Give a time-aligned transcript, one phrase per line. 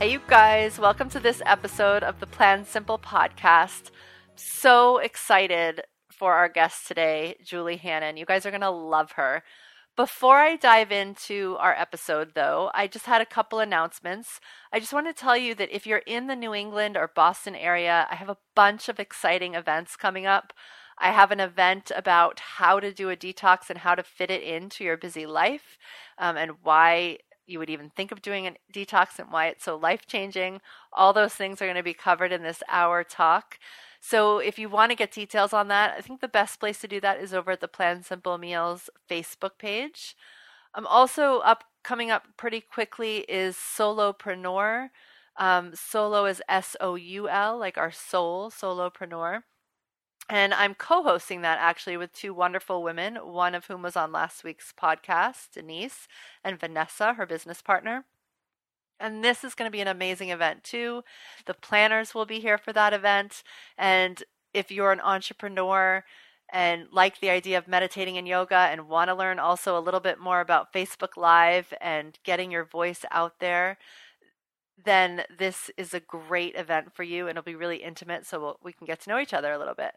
[0.00, 3.92] Hey, you guys, welcome to this episode of the Plan Simple podcast.
[4.34, 8.16] So excited for our guest today, Julie Hannon.
[8.16, 9.44] You guys are going to love her.
[9.96, 14.40] Before I dive into our episode, though, I just had a couple announcements.
[14.72, 17.54] I just want to tell you that if you're in the New England or Boston
[17.54, 20.52] area, I have a bunch of exciting events coming up.
[20.98, 24.42] I have an event about how to do a detox and how to fit it
[24.42, 25.78] into your busy life
[26.18, 29.76] um, and why you would even think of doing a detox and why it's so
[29.76, 30.60] life changing.
[30.92, 33.58] All those things are going to be covered in this hour talk.
[34.00, 36.88] So if you want to get details on that, I think the best place to
[36.88, 40.14] do that is over at the Plan Simple Meals Facebook page.
[40.74, 44.90] I'm also up coming up pretty quickly is Solopreneur.
[45.36, 49.42] Um, solo is S O U L, like our soul, solopreneur.
[50.28, 54.12] And I'm co hosting that actually with two wonderful women, one of whom was on
[54.12, 56.08] last week's podcast, Denise,
[56.42, 58.04] and Vanessa, her business partner.
[58.98, 61.02] And this is going to be an amazing event too.
[61.46, 63.42] The planners will be here for that event.
[63.76, 64.22] And
[64.54, 66.04] if you're an entrepreneur
[66.52, 70.00] and like the idea of meditating and yoga and want to learn also a little
[70.00, 73.78] bit more about Facebook Live and getting your voice out there,
[74.82, 78.58] then this is a great event for you and it'll be really intimate so we'll,
[78.62, 79.92] we can get to know each other a little bit.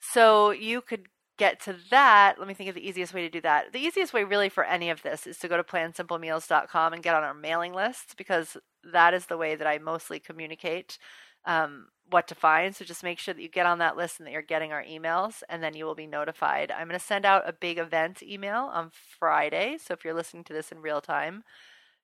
[0.00, 2.34] So you could get to that.
[2.38, 3.72] Let me think of the easiest way to do that.
[3.72, 7.14] The easiest way, really, for any of this is to go to plansimplemeals.com and get
[7.14, 8.56] on our mailing list because
[8.92, 10.98] that is the way that I mostly communicate
[11.44, 12.74] um, what to find.
[12.74, 14.84] So just make sure that you get on that list and that you're getting our
[14.84, 16.70] emails, and then you will be notified.
[16.70, 19.78] I'm going to send out a big event email on Friday.
[19.82, 21.44] So if you're listening to this in real time,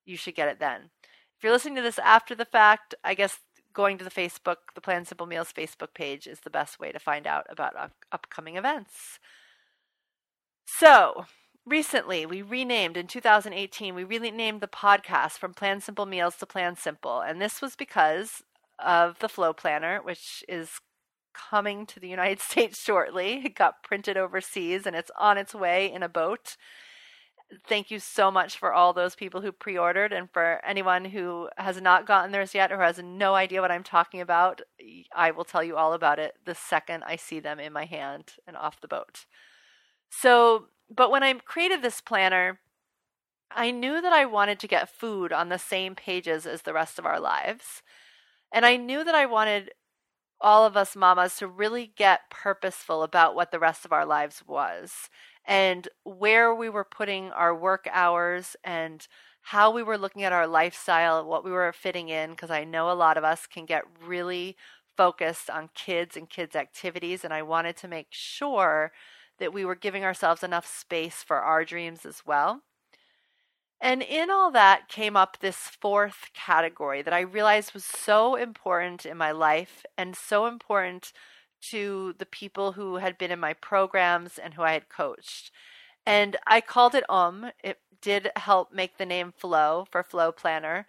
[0.05, 0.91] you should get it then.
[1.45, 3.41] If you're listening to this after the fact, I guess
[3.75, 6.99] going to the Facebook, the Plan Simple Meals Facebook page is the best way to
[6.99, 9.19] find out about up- upcoming events.
[10.65, 11.27] So,
[11.67, 16.77] recently we renamed in 2018, we renamed the podcast from Plan Simple Meals to Plan
[16.77, 17.21] Simple.
[17.21, 18.43] And this was because
[18.79, 20.81] of the Flow Planner, which is
[21.35, 23.43] coming to the United States shortly.
[23.45, 26.57] It got printed overseas and it's on its way in a boat
[27.67, 31.49] thank you so much for all those people who pre ordered and for anyone who
[31.57, 34.61] has not gotten theirs yet or has no idea what I'm talking about.
[35.15, 38.35] I will tell you all about it the second I see them in my hand
[38.47, 39.27] and off the boat.
[40.11, 42.61] So, but when I created this planner,
[43.51, 46.99] I knew that I wanted to get food on the same pages as the rest
[46.99, 47.83] of our lives.
[48.53, 49.73] And I knew that I wanted
[50.41, 54.43] all of us mamas to really get purposeful about what the rest of our lives
[54.47, 55.09] was
[55.47, 59.07] and where we were putting our work hours and
[59.43, 62.91] how we were looking at our lifestyle, what we were fitting in, because I know
[62.91, 64.57] a lot of us can get really
[64.97, 67.25] focused on kids and kids' activities.
[67.25, 68.93] And I wanted to make sure
[69.39, 72.63] that we were giving ourselves enough space for our dreams as well.
[73.81, 79.05] And in all that came up this fourth category that I realized was so important
[79.05, 81.13] in my life and so important
[81.71, 85.51] to the people who had been in my programs and who I had coached.
[86.07, 87.51] And I called it Om.
[87.63, 90.87] It did help make the name Flow for Flow Planner.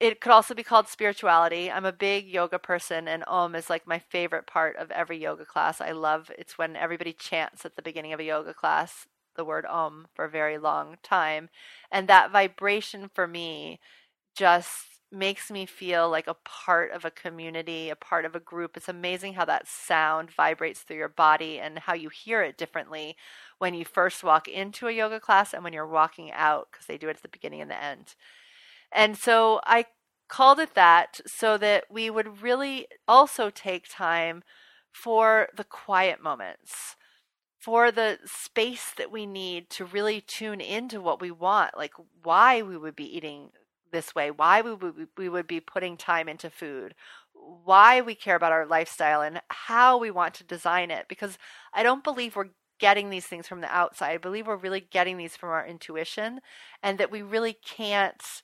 [0.00, 1.70] It could also be called spirituality.
[1.70, 5.44] I'm a big yoga person, and Om is like my favorite part of every yoga
[5.44, 5.80] class.
[5.80, 9.06] I love it's when everybody chants at the beginning of a yoga class
[9.36, 11.48] the word Om for a very long time.
[11.90, 13.80] And that vibration for me
[14.36, 18.76] just makes me feel like a part of a community, a part of a group.
[18.76, 23.16] It's amazing how that sound vibrates through your body and how you hear it differently
[23.58, 26.98] when you first walk into a yoga class and when you're walking out because they
[26.98, 28.14] do it at the beginning and the end.
[28.90, 29.86] And so I
[30.28, 34.42] called it that so that we would really also take time
[34.90, 36.96] for the quiet moments
[37.62, 41.92] for the space that we need to really tune into what we want, like
[42.24, 43.50] why we would be eating
[43.92, 46.94] this way, why we would, we would be putting time into food,
[47.32, 51.06] why we care about our lifestyle, and how we want to design it.
[51.08, 51.38] Because
[51.72, 52.50] I don't believe we're
[52.80, 54.10] getting these things from the outside.
[54.10, 56.40] I believe we're really getting these from our intuition,
[56.82, 58.42] and that we really can't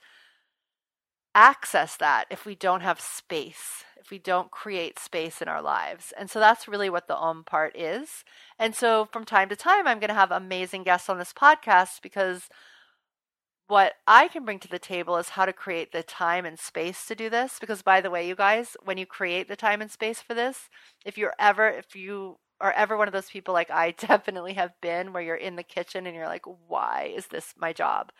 [1.34, 6.12] access that if we don't have space, if we don't create space in our lives.
[6.18, 8.24] And so that's really what the Om part is.
[8.58, 12.02] And so from time to time, I'm going to have amazing guests on this podcast
[12.02, 12.48] because
[13.68, 17.06] what I can bring to the table is how to create the time and space
[17.06, 17.58] to do this.
[17.60, 20.68] Because, by the way, you guys, when you create the time and space for this,
[21.04, 24.72] if you're ever, if you are ever one of those people like I definitely have
[24.80, 28.10] been, where you're in the kitchen and you're like, why is this my job?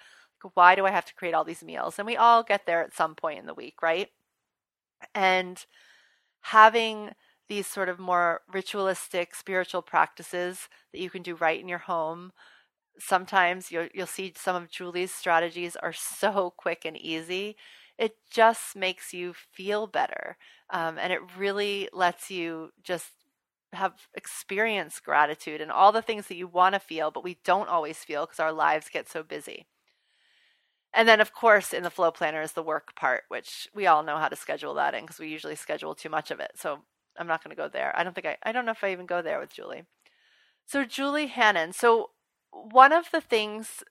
[0.55, 1.99] why do I have to create all these meals?
[1.99, 4.09] And we all get there at some point in the week, right?
[5.15, 5.65] And
[6.43, 7.11] having
[7.49, 12.33] these sort of more ritualistic spiritual practices that you can do right in your home
[12.99, 17.57] sometimes you'll, you'll see some of Julie's strategies are so quick and easy.
[17.99, 20.37] It just makes you feel better.
[20.71, 23.11] Um, and it really lets you just
[23.73, 27.69] have experience gratitude and all the things that you want to feel, but we don't
[27.69, 29.67] always feel because our lives get so busy.
[30.95, 34.03] And then, of course, in the flow planner is the work part, which we all
[34.03, 36.53] know how to schedule that in because we usually schedule too much of it.
[36.57, 36.81] So
[37.19, 37.93] I'm not going to go there.
[37.97, 39.83] I don't think I, I don't know if I even go there with Julie.
[40.67, 41.73] So, Julie Hannon.
[41.73, 42.11] So,
[42.53, 43.83] one of the things,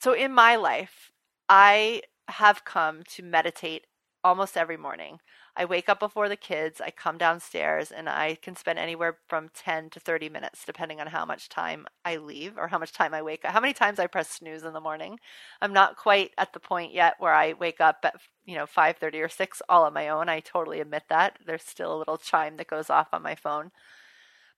[0.00, 1.10] so in my life,
[1.48, 3.86] I have come to meditate
[4.22, 5.20] almost every morning.
[5.56, 9.50] I wake up before the kids, I come downstairs, and I can spend anywhere from
[9.54, 13.14] 10 to 30 minutes, depending on how much time I leave or how much time
[13.14, 15.20] I wake up, how many times I press snooze in the morning.
[15.62, 19.24] I'm not quite at the point yet where I wake up at, you know, 5.30
[19.24, 20.28] or 6 all on my own.
[20.28, 21.38] I totally admit that.
[21.46, 23.70] There's still a little chime that goes off on my phone.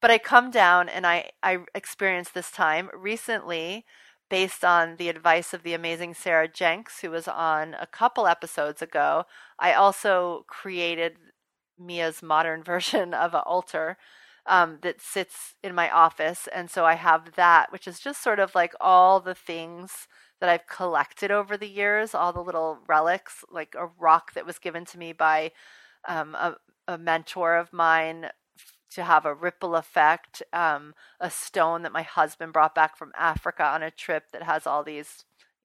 [0.01, 3.85] But I come down and I, I experience this time recently
[4.29, 8.83] based on the advice of the amazing Sarah Jenks, who was on a couple episodes
[8.83, 9.25] ago.
[9.59, 11.17] I also created
[11.79, 13.97] Mia's modern version of an altar
[14.47, 16.49] um, that sits in my office.
[16.55, 20.07] And so I have that, which is just sort of like all the things
[20.41, 24.59] that I've collected over the years, all the little relics, like a rock that was
[24.59, 25.53] given to me by
[26.07, 26.57] um, a,
[26.87, 28.27] a mentor of mine
[28.97, 30.43] to have a ripple effect.
[30.53, 34.67] Um, a stone that my husband brought back from Africa on a trip that has
[34.67, 35.25] all these,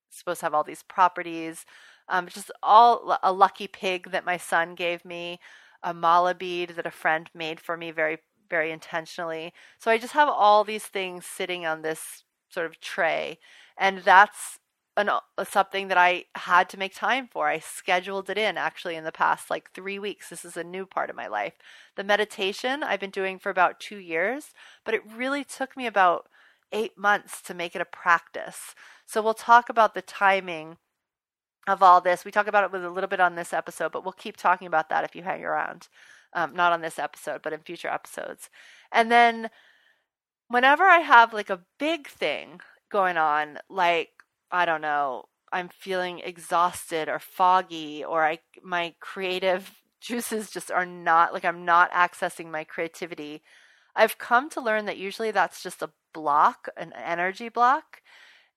[0.09, 1.65] supposed to have all these properties.
[2.07, 5.39] Um, just all a lucky pig that my son gave me,
[5.83, 8.19] a mala bead that a friend made for me very,
[8.49, 9.53] very intentionally.
[9.79, 13.39] So I just have all these things sitting on this sort of tray.
[13.77, 14.59] And that's
[15.01, 15.09] an,
[15.45, 17.47] something that I had to make time for.
[17.47, 20.29] I scheduled it in actually in the past like three weeks.
[20.29, 21.53] This is a new part of my life.
[21.95, 24.53] The meditation I've been doing for about two years,
[24.85, 26.27] but it really took me about
[26.71, 28.75] eight months to make it a practice.
[29.05, 30.77] So we'll talk about the timing
[31.67, 32.25] of all this.
[32.25, 34.67] We talk about it with a little bit on this episode, but we'll keep talking
[34.67, 35.87] about that if you hang around.
[36.33, 38.49] Um, not on this episode, but in future episodes.
[38.91, 39.49] And then
[40.47, 44.11] whenever I have like a big thing going on, like
[44.51, 49.71] I don't know, I'm feeling exhausted or foggy or I my creative
[50.01, 53.41] juices just are not like I'm not accessing my creativity.
[53.95, 58.01] I've come to learn that usually that's just a block, an energy block.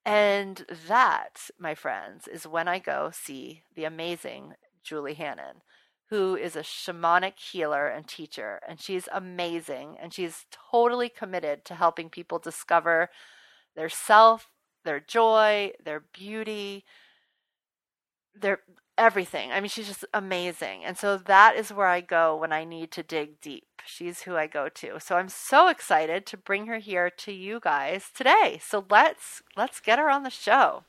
[0.05, 5.63] And that, my friends, is when I go see the amazing Julie Hannon,
[6.11, 8.61] who is a shamanic healer and teacher.
[8.69, 9.97] And she's amazing.
[10.01, 13.09] And she's totally committed to helping people discover
[13.75, 14.51] their self,
[14.85, 16.85] their joy, their beauty,
[18.39, 18.61] their
[18.97, 19.51] everything.
[19.51, 20.85] I mean, she's just amazing.
[20.85, 23.67] And so that is where I go when I need to dig deep.
[23.85, 24.99] She's who I go to.
[25.01, 28.61] So I'm so excited to bring her here to you guys today.
[28.63, 30.85] So let's let's get her on the show.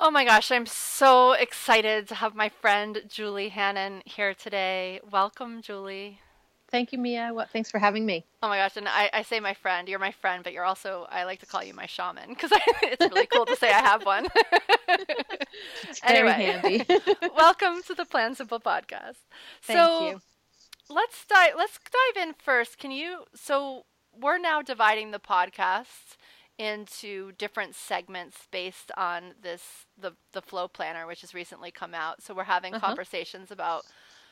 [0.00, 5.00] Oh my gosh, I'm so excited to have my friend Julie Hannon here today.
[5.10, 6.20] Welcome, Julie.
[6.70, 7.30] Thank you, Mia.
[7.32, 7.50] What?
[7.50, 8.24] Thanks for having me.
[8.42, 9.88] Oh my gosh, and I, I say my friend.
[9.88, 12.50] You're my friend, but you're also I like to call you my shaman because
[12.82, 14.26] it's really cool to say I have one.
[14.88, 16.84] it's very anyway, handy.
[17.36, 19.16] welcome to the Plan Simple podcast.
[19.62, 20.20] Thank so, you.
[20.90, 21.54] Let's dive.
[21.56, 22.78] Let's dive in first.
[22.78, 23.24] Can you?
[23.34, 23.86] So
[24.18, 26.16] we're now dividing the podcast
[26.58, 32.22] into different segments based on this the the flow planner, which has recently come out.
[32.22, 32.86] So we're having uh-huh.
[32.86, 33.86] conversations about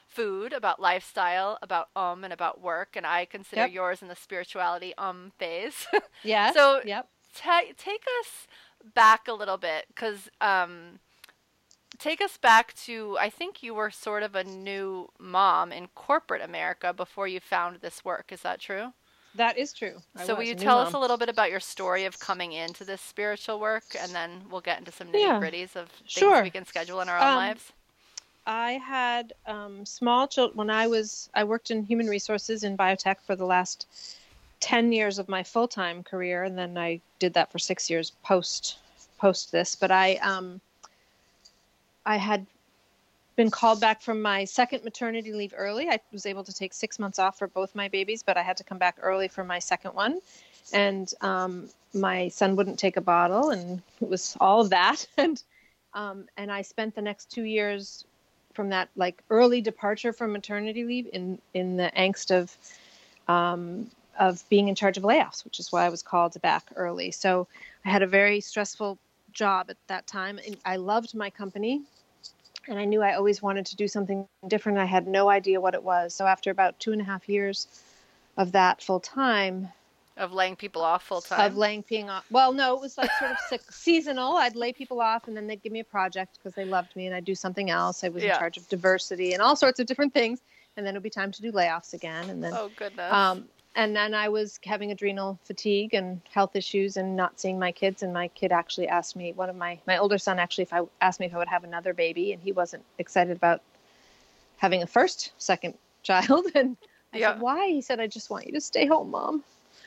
[0.06, 2.96] food, about lifestyle, about um, and about work.
[2.96, 3.72] And I consider yep.
[3.72, 5.86] yours in the spirituality um phase.
[6.22, 6.52] yeah.
[6.52, 7.08] so yep.
[7.34, 8.46] Ta- take us
[8.94, 11.00] back a little bit because um,
[11.98, 16.42] take us back to I think you were sort of a new mom in corporate
[16.42, 18.32] America before you found this work.
[18.32, 18.92] Is that true?
[19.34, 19.98] That is true.
[20.16, 20.86] I so will you tell mom.
[20.86, 24.44] us a little bit about your story of coming into this spiritual work, and then
[24.50, 25.82] we'll get into some nitty gritties yeah.
[25.82, 26.42] of things sure.
[26.42, 27.72] we can schedule in our own um, lives.
[28.46, 33.20] I had um, small children when I was I worked in human resources in biotech
[33.20, 33.86] for the last
[34.60, 38.12] ten years of my full time career, and then I did that for six years
[38.22, 38.78] post
[39.18, 39.74] post this.
[39.74, 40.60] But I um,
[42.04, 42.46] I had
[43.34, 45.88] been called back from my second maternity leave early.
[45.88, 48.56] I was able to take six months off for both my babies, but I had
[48.58, 50.20] to come back early for my second one.
[50.72, 55.06] And um, my son wouldn't take a bottle, and it was all of that.
[55.18, 55.42] And
[55.94, 58.04] Um, and I spent the next two years
[58.56, 62.56] from that like early departure from maternity leave in in the angst of
[63.28, 67.10] um, of being in charge of layoffs, which is why I was called back early.
[67.10, 67.46] So
[67.84, 68.98] I had a very stressful
[69.32, 70.40] job at that time.
[70.44, 71.82] And I loved my company
[72.66, 74.78] and I knew I always wanted to do something different.
[74.78, 76.14] I had no idea what it was.
[76.14, 77.68] So after about two and a half years
[78.36, 79.68] of that full time,
[80.16, 81.40] of laying people off full time.
[81.40, 82.24] Of laying people off.
[82.30, 84.36] Well, no, it was like sort of sick, seasonal.
[84.36, 87.06] I'd lay people off, and then they'd give me a project because they loved me,
[87.06, 88.02] and I'd do something else.
[88.02, 88.34] I was yeah.
[88.34, 90.40] in charge of diversity and all sorts of different things,
[90.76, 92.52] and then it'd be time to do layoffs again, and then.
[92.54, 93.12] Oh goodness.
[93.12, 93.46] Um,
[93.76, 98.02] and then I was having adrenal fatigue and health issues and not seeing my kids.
[98.02, 100.80] And my kid actually asked me, one of my my older son actually, if I
[101.02, 103.60] asked me if I would have another baby, and he wasn't excited about
[104.56, 106.46] having a first, second child.
[106.54, 106.78] And
[107.12, 107.32] I yeah.
[107.32, 107.68] said, why?
[107.68, 109.44] He said, I just want you to stay home, mom.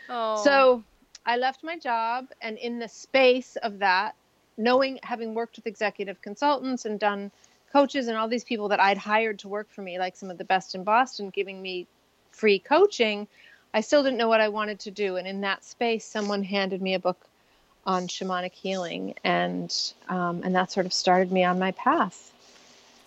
[0.09, 0.43] Oh.
[0.43, 0.83] So
[1.25, 4.15] I left my job, and in the space of that,
[4.57, 7.31] knowing having worked with executive consultants and done
[7.71, 10.37] coaches and all these people that I'd hired to work for me, like some of
[10.37, 11.87] the best in Boston, giving me
[12.31, 13.27] free coaching
[13.73, 15.17] I still didn't know what I wanted to do.
[15.17, 17.27] And in that space, someone handed me a book
[17.85, 19.73] on shamanic healing, and
[20.09, 22.31] um, and that sort of started me on my path.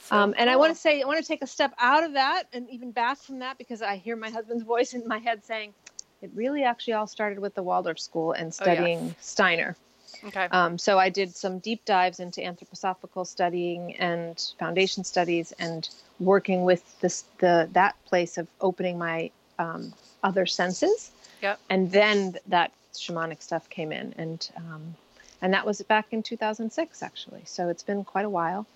[0.01, 0.49] So um, and cool.
[0.49, 2.91] I want to say, I want to take a step out of that and even
[2.91, 5.75] back from that because I hear my husband's voice in my head saying,
[6.23, 9.17] it really actually all started with the Waldorf School and studying oh, yes.
[9.21, 9.77] Steiner.
[10.25, 10.45] Okay.
[10.53, 15.89] Um, so I did some deep dives into anthroposophical studying and foundation studies and
[16.21, 21.11] working with this the that place of opening my um, other senses.
[21.43, 21.59] Yep.
[21.71, 24.95] And then that shamanic stuff came in, and um,
[25.41, 27.43] and that was back in 2006 actually.
[27.45, 28.67] So it's been quite a while,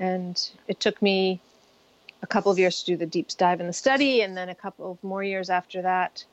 [0.00, 1.40] and it took me
[2.22, 4.54] a couple of years to do the deep dive in the study, and then a
[4.54, 6.24] couple of more years after that.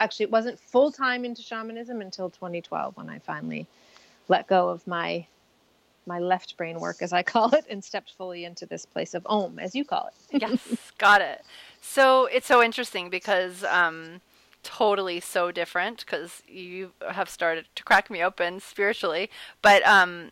[0.00, 3.66] Actually, it wasn't full time into shamanism until 2012 when I finally
[4.28, 5.26] let go of my
[6.06, 9.26] my left brain work, as I call it, and stepped fully into this place of
[9.26, 10.40] Om, as you call it.
[10.42, 11.44] yes, got it.
[11.80, 14.20] So it's so interesting because um,
[14.62, 19.30] totally so different because you have started to crack me open spiritually,
[19.62, 20.30] but um,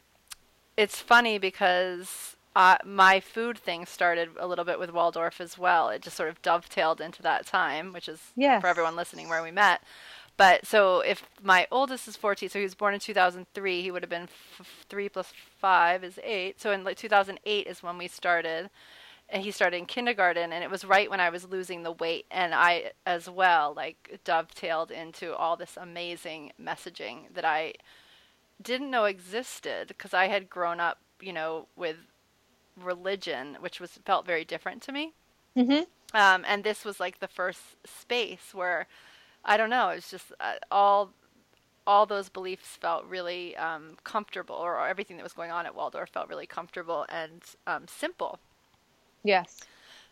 [0.76, 5.90] it's funny because uh, my food thing started a little bit with Waldorf as well.
[5.90, 8.62] It just sort of dovetailed into that time, which is yes.
[8.62, 9.82] for everyone listening where we met.
[10.38, 14.02] But so if my oldest is 14, so he was born in 2003, he would
[14.02, 14.22] have been
[14.58, 16.58] f- 3 plus 5 is 8.
[16.58, 18.70] So in like 2008 is when we started.
[19.28, 22.24] And he started in kindergarten, and it was right when I was losing the weight.
[22.30, 27.74] And I, as well, like dovetailed into all this amazing messaging that I
[28.62, 31.96] didn't know existed because I had grown up, you know, with
[32.80, 35.12] religion, which was felt very different to me.
[35.56, 35.84] Mm-hmm.
[36.16, 38.86] Um, and this was like the first space where
[39.44, 39.90] I don't know.
[39.90, 41.12] It was just uh, all
[41.86, 45.74] all those beliefs felt really um, comfortable, or, or, everything that was going on at
[45.76, 48.40] Waldorf felt really comfortable and um, simple.
[49.22, 49.60] Yes.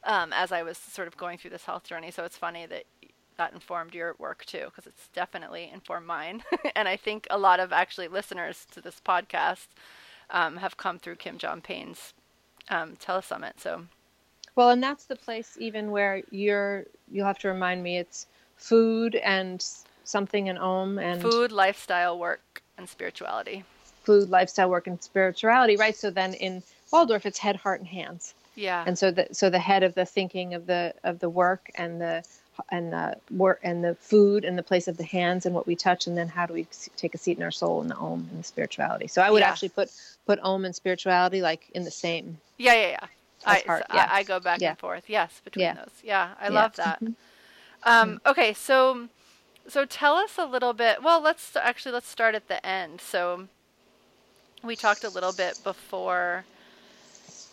[0.04, 2.85] Um, as I was sort of going through this health journey, so it's funny that
[3.37, 6.44] that informed your work too, because it's definitely informed mine.
[6.76, 9.66] and I think a lot of actually listeners to this podcast
[10.30, 12.14] um, have come through Kim John Payne's
[12.71, 13.59] um, telesummit.
[13.59, 13.85] So.
[14.56, 16.85] Well, and that's the place even where you're.
[17.11, 17.99] You'll have to remind me.
[17.99, 19.64] It's food and
[20.04, 23.64] something in Om and food, lifestyle, work, and spirituality.
[24.04, 25.97] Food, lifestyle, work, and spirituality, right?
[25.97, 28.35] So then in Waldorf, it's head, heart, and hands.
[28.54, 28.85] Yeah.
[28.87, 32.00] And so the so the head of the thinking of the of the work and
[32.00, 32.25] the
[32.70, 35.75] and the work and the food and the place of the hands and what we
[35.75, 38.26] touch and then how do we take a seat in our soul in the om
[38.30, 39.49] and the spirituality so i would yeah.
[39.49, 39.90] actually put
[40.26, 43.08] put om and spirituality like in the same yeah yeah yeah
[43.46, 44.08] I, part, yes.
[44.11, 44.70] I, I, go back yeah.
[44.70, 45.75] and forth yes between yeah.
[45.75, 47.12] those yeah i love that mm-hmm.
[47.84, 49.08] Um, okay, so
[49.68, 51.02] so tell us a little bit.
[51.02, 53.00] Well, let's actually let's start at the end.
[53.00, 53.49] So
[54.62, 56.44] we talked a little bit before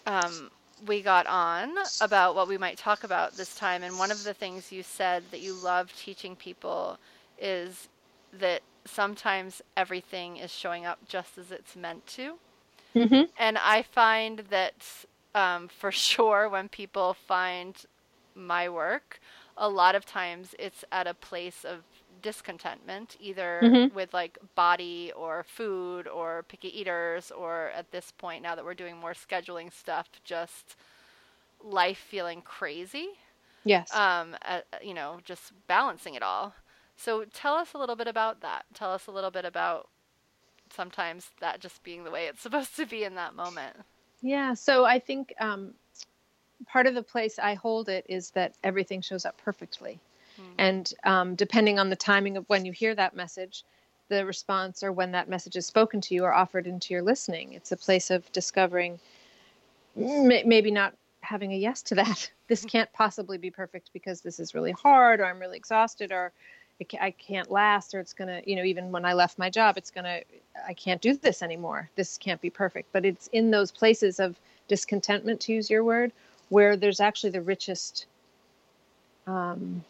[0.05, 0.49] um,
[0.87, 4.33] we got on about what we might talk about this time, and one of the
[4.33, 6.97] things you said that you love teaching people
[7.39, 7.87] is
[8.39, 12.35] that sometimes everything is showing up just as it's meant to.
[12.95, 13.23] Mm-hmm.
[13.37, 17.75] And I find that um, for sure when people find
[18.35, 19.19] my work,
[19.57, 21.83] a lot of times it's at a place of
[22.21, 23.95] discontentment, either mm-hmm.
[23.95, 28.73] with like body or food or picky eaters, or at this point, now that we're
[28.73, 30.75] doing more scheduling stuff, just
[31.63, 33.09] life feeling crazy.
[33.63, 33.93] Yes.
[33.95, 36.53] Um, uh, you know, just balancing it all.
[36.95, 38.65] So tell us a little bit about that.
[38.73, 39.87] Tell us a little bit about
[40.73, 43.75] sometimes that just being the way it's supposed to be in that moment.
[44.21, 44.53] Yeah.
[44.53, 45.73] So I think um,
[46.67, 49.99] part of the place I hold it is that everything shows up perfectly.
[50.41, 50.53] Mm.
[50.57, 53.63] And um, depending on the timing of when you hear that message,
[54.11, 57.53] the response or when that message is spoken to you or offered into your listening.
[57.53, 58.99] It's a place of discovering,
[59.95, 62.29] maybe not having a yes to that.
[62.51, 66.33] This can't possibly be perfect because this is really hard, or I'm really exhausted, or
[66.99, 69.89] I can't last, or it's gonna, you know, even when I left my job, it's
[69.89, 70.19] gonna,
[70.67, 71.89] I can't do this anymore.
[71.95, 72.91] This can't be perfect.
[72.91, 74.35] But it's in those places of
[74.67, 76.11] discontentment, to use your word,
[76.49, 78.05] where there's actually the richest
[79.27, 79.85] um,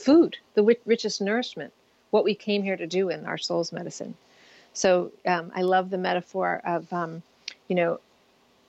[0.00, 1.72] food, the richest nourishment,
[2.10, 4.14] what we came here to do in our soul's medicine.
[4.72, 7.22] So um, I love the metaphor of, um,
[7.68, 8.00] you know,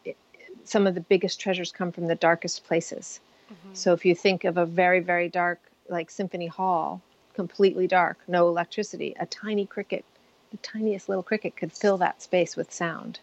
[0.04, 0.18] it,
[0.66, 3.20] some of the biggest treasures come from the darkest places.
[3.52, 3.74] Mm-hmm.
[3.74, 5.60] So if you think of a very, very dark,
[5.90, 7.02] like symphony hall,
[7.34, 10.04] completely dark, no electricity, a tiny cricket,
[10.52, 13.20] the tiniest little cricket could fill that space with sound.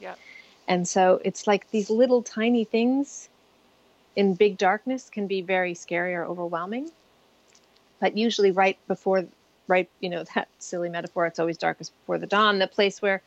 [0.00, 0.14] Yeah.
[0.68, 3.28] And so it's like these little tiny things
[4.16, 6.90] in big darkness can be very scary or overwhelming.
[8.00, 9.26] But usually right before
[9.68, 13.22] right, you know, that silly metaphor, it's always darkest before the dawn, the place where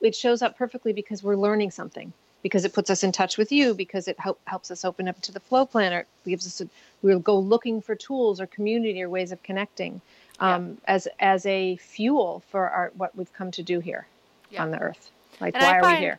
[0.00, 3.52] it shows up perfectly because we're learning something, because it puts us in touch with
[3.52, 6.60] you, because it help, helps us open up to the flow planner, it gives us
[6.60, 6.68] a,
[7.02, 10.00] we'll go looking for tools or community or ways of connecting
[10.40, 10.94] um, yeah.
[10.94, 14.06] as as a fuel for our what we've come to do here
[14.50, 14.62] yeah.
[14.62, 15.10] on the earth.
[15.40, 16.18] Like, and why are we here?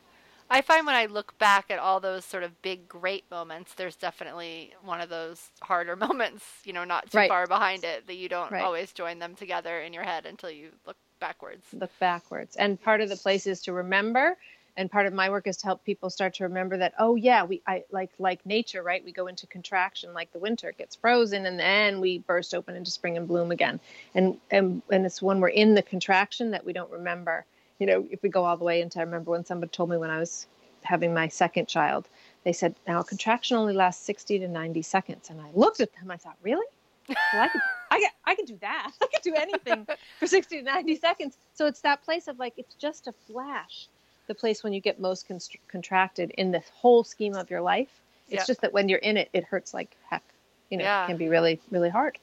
[0.49, 3.95] I find when I look back at all those sort of big, great moments, there's
[3.95, 7.29] definitely one of those harder moments, you know, not too right.
[7.29, 8.63] far behind it, that you don't right.
[8.63, 11.65] always join them together in your head until you look backwards.
[11.73, 12.55] Look backwards.
[12.55, 14.37] And part of the place is to remember.
[14.77, 17.45] And part of my work is to help people start to remember that, oh yeah,
[17.45, 19.03] we I like like nature, right?
[19.03, 22.91] We go into contraction like the winter, gets frozen, and then we burst open into
[22.91, 23.79] spring and bloom again.
[24.13, 27.45] And and and it's when we're in the contraction that we don't remember
[27.79, 29.97] you know, if we go all the way into, I remember when somebody told me
[29.97, 30.47] when I was
[30.83, 32.07] having my second child,
[32.43, 35.29] they said, now a contraction only lasts 60 to 90 seconds.
[35.29, 36.65] And I looked at them, I thought, really?
[37.09, 38.91] Well, I could, I can, I can do that.
[39.01, 39.87] I can do anything
[40.19, 41.37] for 60 to 90 seconds.
[41.53, 43.87] So it's that place of like, it's just a flash,
[44.27, 47.89] the place when you get most const- contracted in the whole scheme of your life.
[48.27, 50.23] It's just that when you're in it, it hurts like heck.
[50.71, 51.03] You know, yeah.
[51.03, 52.17] it can be really, really hard.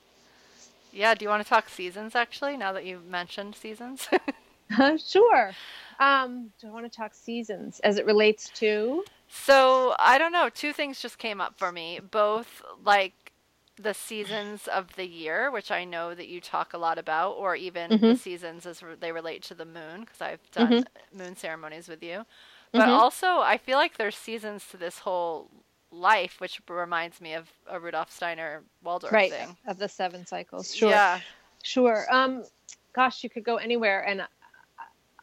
[0.93, 1.15] Yeah.
[1.15, 4.09] Do you want to talk seasons actually, now that you've mentioned seasons?
[4.99, 5.53] sure.
[6.01, 9.05] Um, do I want to talk seasons as it relates to?
[9.29, 10.49] So I don't know.
[10.49, 12.01] Two things just came up for me.
[12.11, 13.33] Both like
[13.77, 17.57] the seasons of the year, which I know that you talk a lot about, or
[17.57, 18.07] even mm-hmm.
[18.07, 21.19] the seasons as they relate to the moon, because I've done mm-hmm.
[21.19, 22.25] moon ceremonies with you.
[22.73, 22.91] But mm-hmm.
[22.91, 25.51] also, I feel like there's seasons to this whole
[25.91, 29.57] life, which reminds me of a Rudolf Steiner Waldorf right, thing.
[29.67, 30.75] of the seven cycles.
[30.75, 30.91] Sure.
[30.91, 31.21] Yeah.
[31.63, 32.07] Sure.
[32.11, 32.45] Um,
[32.93, 34.27] gosh, you could go anywhere, and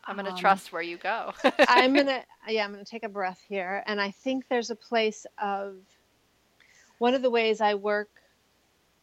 [0.10, 1.34] I'm going to um, trust where you go.
[1.67, 3.84] I'm going to, yeah, I'm going to take a breath here.
[3.86, 5.76] And I think there's a place of
[6.98, 8.10] one of the ways I work,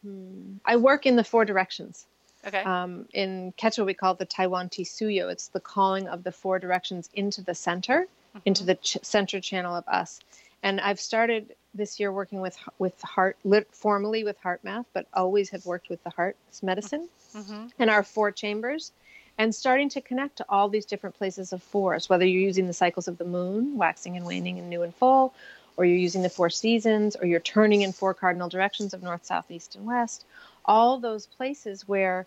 [0.03, 2.05] hmm, I work in the four directions.
[2.45, 2.61] Okay.
[2.61, 5.31] Um, in Quechua, we call it the Tawantinsuyu.
[5.31, 8.39] It's the calling of the four directions into the center, mm-hmm.
[8.45, 10.19] into the ch- center channel of us.
[10.61, 15.49] And I've started this year working with with heart, lit, formally with HeartMath, but always
[15.51, 17.67] have worked with the heart's medicine mm-hmm.
[17.79, 18.91] and our four chambers
[19.37, 22.73] and starting to connect to all these different places of force, whether you're using the
[22.73, 25.33] cycles of the moon, waxing and waning and new and full,
[25.77, 29.25] or you're using the four seasons, or you're turning in four cardinal directions of north,
[29.25, 30.25] south, east, and west.
[30.65, 32.25] All those places where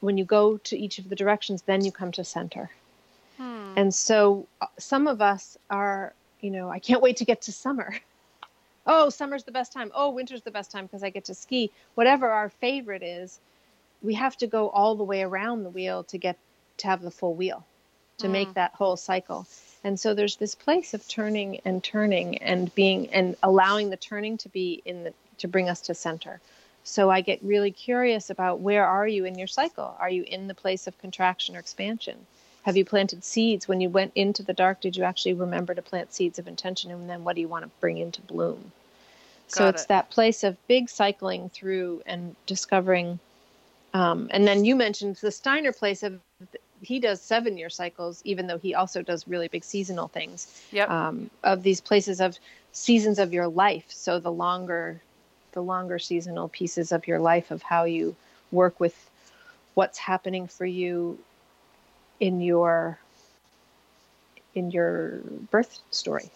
[0.00, 2.70] when you go to each of the directions, then you come to center.
[3.36, 3.72] Hmm.
[3.76, 7.52] And so uh, some of us are, you know, I can't wait to get to
[7.52, 7.94] summer.
[8.86, 9.90] oh, summer's the best time.
[9.94, 11.70] Oh, winter's the best time because I get to ski.
[11.94, 13.40] Whatever our favorite is,
[14.04, 16.38] we have to go all the way around the wheel to get
[16.76, 17.64] to have the full wheel
[18.18, 18.32] to mm.
[18.32, 19.46] make that whole cycle.
[19.82, 24.36] And so there's this place of turning and turning and being and allowing the turning
[24.38, 26.40] to be in the to bring us to center.
[26.86, 29.96] So i get really curious about where are you in your cycle?
[29.98, 32.26] Are you in the place of contraction or expansion?
[32.62, 33.66] Have you planted seeds?
[33.66, 36.90] When you went into the dark did you actually remember to plant seeds of intention?
[36.90, 38.72] And then what do you want to bring into bloom?
[39.48, 39.88] Got so it's it.
[39.88, 43.18] that place of big cycling through and discovering
[43.94, 46.20] um, and then you mentioned the Steiner place of
[46.82, 50.62] he does seven year cycles, even though he also does really big seasonal things.
[50.72, 50.90] Yep.
[50.90, 52.36] Um, of these places of
[52.72, 53.84] seasons of your life.
[53.88, 55.00] So the longer,
[55.52, 58.16] the longer seasonal pieces of your life of how you
[58.52, 59.10] work with
[59.74, 61.18] what's happening for you
[62.20, 62.98] in your
[64.54, 65.18] in your
[65.50, 66.30] birth story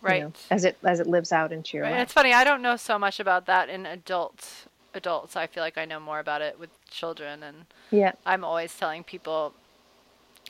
[0.00, 1.92] right you know, as it as it lives out into your right.
[1.92, 5.36] life it's funny i don't know so much about that in adult adults.
[5.36, 9.04] I feel like I know more about it with children, and yeah, I'm always telling
[9.04, 9.54] people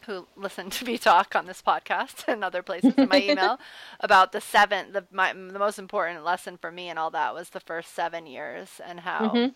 [0.07, 3.59] who listen to me talk on this podcast and other places in my email
[4.01, 4.93] about the seven.
[4.93, 8.27] The my the most important lesson for me and all that was the first seven
[8.27, 9.53] years and how mm-hmm.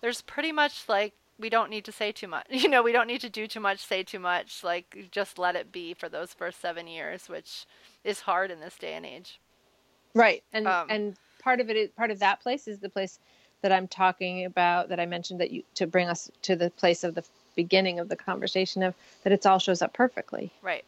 [0.00, 2.46] there's pretty much like we don't need to say too much.
[2.50, 4.64] You know, we don't need to do too much, say too much.
[4.64, 7.66] Like just let it be for those first 7 years, which
[8.04, 9.38] is hard in this day and age.
[10.14, 10.42] Right.
[10.52, 13.18] And um, and part of it is part of that place is the place
[13.62, 17.04] that I'm talking about that I mentioned that you to bring us to the place
[17.04, 20.52] of the beginning of the conversation of that it's all shows up perfectly.
[20.62, 20.84] Right.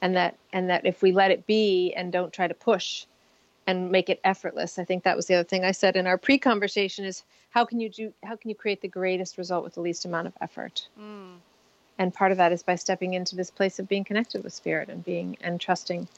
[0.00, 3.04] And that and that if we let it be and don't try to push
[3.66, 4.78] and make it effortless.
[4.78, 7.80] I think that was the other thing I said in our pre-conversation is how can
[7.80, 10.88] you do how can you create the greatest result with the least amount of effort?
[10.98, 11.36] Mm.
[11.98, 14.88] And part of that is by stepping into this place of being connected with spirit
[14.88, 16.08] and being and trusting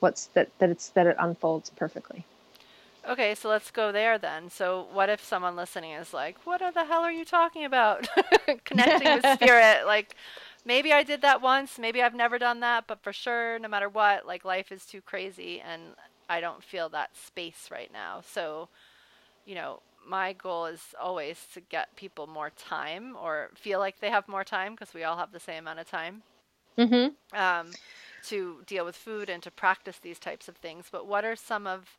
[0.00, 2.24] what's that that it's that it unfolds perfectly.
[3.08, 4.48] Okay, so let's go there then.
[4.48, 8.08] So, what if someone listening is like, "What the hell are you talking about?
[8.64, 10.14] Connecting with spirit?" Like,
[10.64, 13.88] maybe I did that once, maybe I've never done that, but for sure, no matter
[13.88, 15.82] what, like life is too crazy, and
[16.28, 18.22] I don't feel that space right now.
[18.24, 18.68] So,
[19.44, 24.10] you know, my goal is always to get people more time or feel like they
[24.10, 26.22] have more time because we all have the same amount of time
[26.78, 27.38] mm-hmm.
[27.38, 27.70] um,
[28.24, 30.86] to deal with food and to practice these types of things.
[30.90, 31.98] But what are some of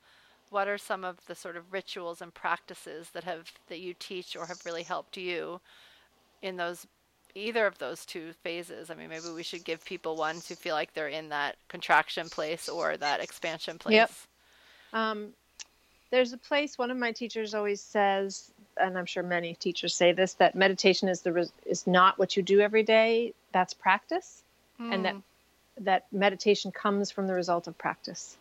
[0.53, 4.35] what are some of the sort of rituals and practices that have that you teach
[4.35, 5.59] or have really helped you
[6.43, 6.85] in those
[7.35, 8.91] either of those two phases.
[8.91, 12.29] I mean, maybe we should give people one to feel like they're in that contraction
[12.29, 13.93] place or that expansion place.
[13.93, 14.11] Yep.
[14.93, 15.29] Um,
[16.11, 16.77] there's a place.
[16.77, 21.07] One of my teachers always says, and I'm sure many teachers say this, that meditation
[21.07, 23.33] is the is not what you do every day.
[23.51, 24.43] That's practice,
[24.79, 24.93] mm.
[24.93, 25.19] and that hmm.
[25.85, 28.37] that meditation comes from the result of practice.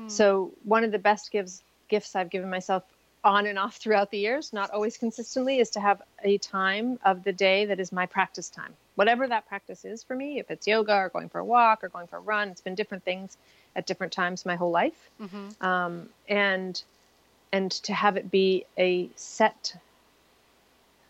[0.00, 0.10] Mm.
[0.10, 2.84] So one of the best gifts gifts I've given myself
[3.22, 7.22] on and off throughout the years, not always consistently, is to have a time of
[7.24, 8.72] the day that is my practice time.
[8.94, 11.88] Whatever that practice is for me, if it's yoga or going for a walk or
[11.88, 13.36] going for a run, it's been different things
[13.76, 15.10] at different times my whole life.
[15.20, 15.64] Mm-hmm.
[15.64, 16.82] Um, and
[17.52, 19.76] and to have it be a set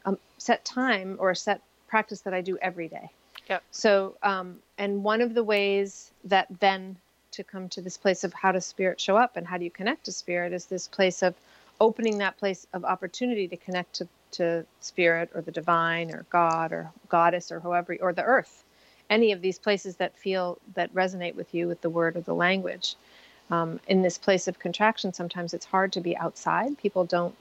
[0.05, 3.11] um, set time or a set practice that I do every day.
[3.49, 3.63] Yep.
[3.71, 6.97] So, um, and one of the ways that then
[7.33, 9.71] to come to this place of how does spirit show up and how do you
[9.71, 11.35] connect to spirit is this place of
[11.81, 16.73] opening that place of opportunity to connect to, to spirit or the divine or God
[16.73, 18.65] or goddess or whoever or the earth,
[19.09, 22.35] any of these places that feel that resonate with you with the word or the
[22.35, 22.97] language.
[23.51, 26.79] Um, in this place of contraction, sometimes it's hard to be outside.
[26.79, 27.35] People don't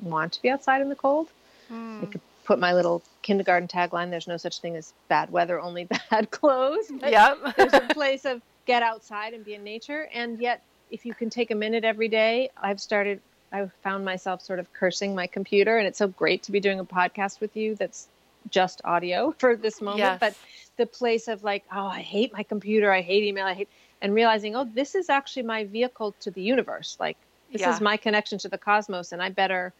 [0.00, 1.28] want to be outside in the cold.
[1.72, 2.02] Mm.
[2.02, 5.88] I could put my little kindergarten tagline: "There's no such thing as bad weather, only
[6.10, 7.38] bad clothes." yep.
[7.56, 11.30] there's a place of get outside and be in nature, and yet if you can
[11.30, 13.20] take a minute every day, I've started
[13.52, 16.80] I found myself sort of cursing my computer, and it's so great to be doing
[16.80, 18.08] a podcast with you that's
[18.50, 20.00] just audio for this moment.
[20.00, 20.20] Yes.
[20.20, 20.34] But
[20.76, 23.68] the place of like, oh, I hate my computer, I hate email, I hate,
[24.02, 26.96] and realizing, oh, this is actually my vehicle to the universe.
[27.00, 27.16] Like,
[27.52, 27.74] this yeah.
[27.74, 29.72] is my connection to the cosmos, and I better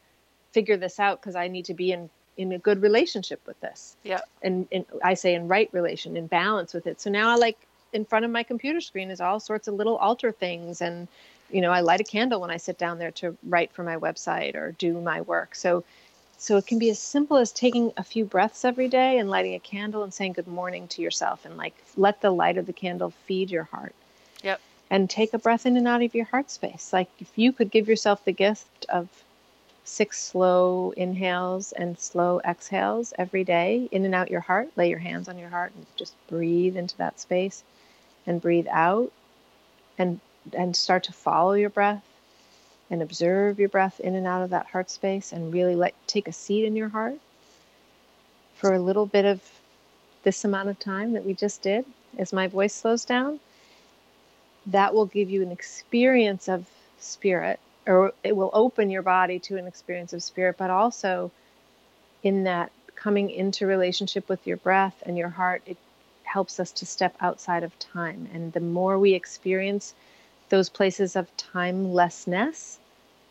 [0.53, 3.97] figure this out because I need to be in in a good relationship with this.
[4.05, 4.21] Yeah.
[4.43, 7.01] And, and I say in right relation, in balance with it.
[7.01, 7.57] So now I like
[7.93, 11.09] in front of my computer screen is all sorts of little altar things and
[11.51, 13.97] you know, I light a candle when I sit down there to write for my
[13.97, 15.55] website or do my work.
[15.55, 15.85] So
[16.39, 19.55] so it can be as simple as taking a few breaths every day and lighting
[19.55, 22.75] a candle and saying good morning to yourself and like let the light of the
[22.75, 23.95] candle feed your heart.
[24.43, 24.61] Yep.
[24.91, 26.93] And take a breath in and out of your heart space.
[26.93, 29.09] Like if you could give yourself the gift of
[29.85, 34.99] six slow inhales and slow exhales every day in and out your heart, lay your
[34.99, 37.63] hands on your heart and just breathe into that space
[38.27, 39.13] and breathe out
[39.99, 40.21] and
[40.53, 42.05] and start to follow your breath
[42.91, 46.29] and observe your breath in and out of that heart space and really let take
[46.29, 47.19] a seat in your heart
[48.55, 49.43] for a little bit of
[50.23, 51.85] this amount of time that we just did.
[52.17, 53.41] As my voice slows down
[54.67, 56.67] that will give you an experience of
[56.99, 61.31] spirit or it will open your body to an experience of spirit but also
[62.23, 65.77] in that coming into relationship with your breath and your heart it
[66.27, 69.95] helps us to step outside of time and the more we experience
[70.49, 72.79] those places of timelessness,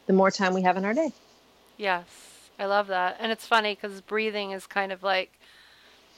[0.07, 1.11] the more time we have in our day.
[1.77, 2.05] Yes,
[2.59, 3.17] I love that.
[3.19, 5.31] And it's funny because breathing is kind of like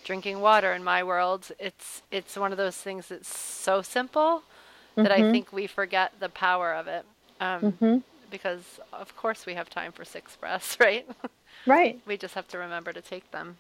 [0.03, 1.51] drinking water in my world.
[1.59, 4.43] It's it's one of those things that's so simple
[4.95, 5.29] that mm-hmm.
[5.29, 7.05] I think we forget the power of it.
[7.39, 7.97] Um, mm-hmm.
[8.31, 11.07] Because of course we have time for six breaths, right?
[11.65, 11.99] Right.
[12.05, 13.57] we just have to remember to take them.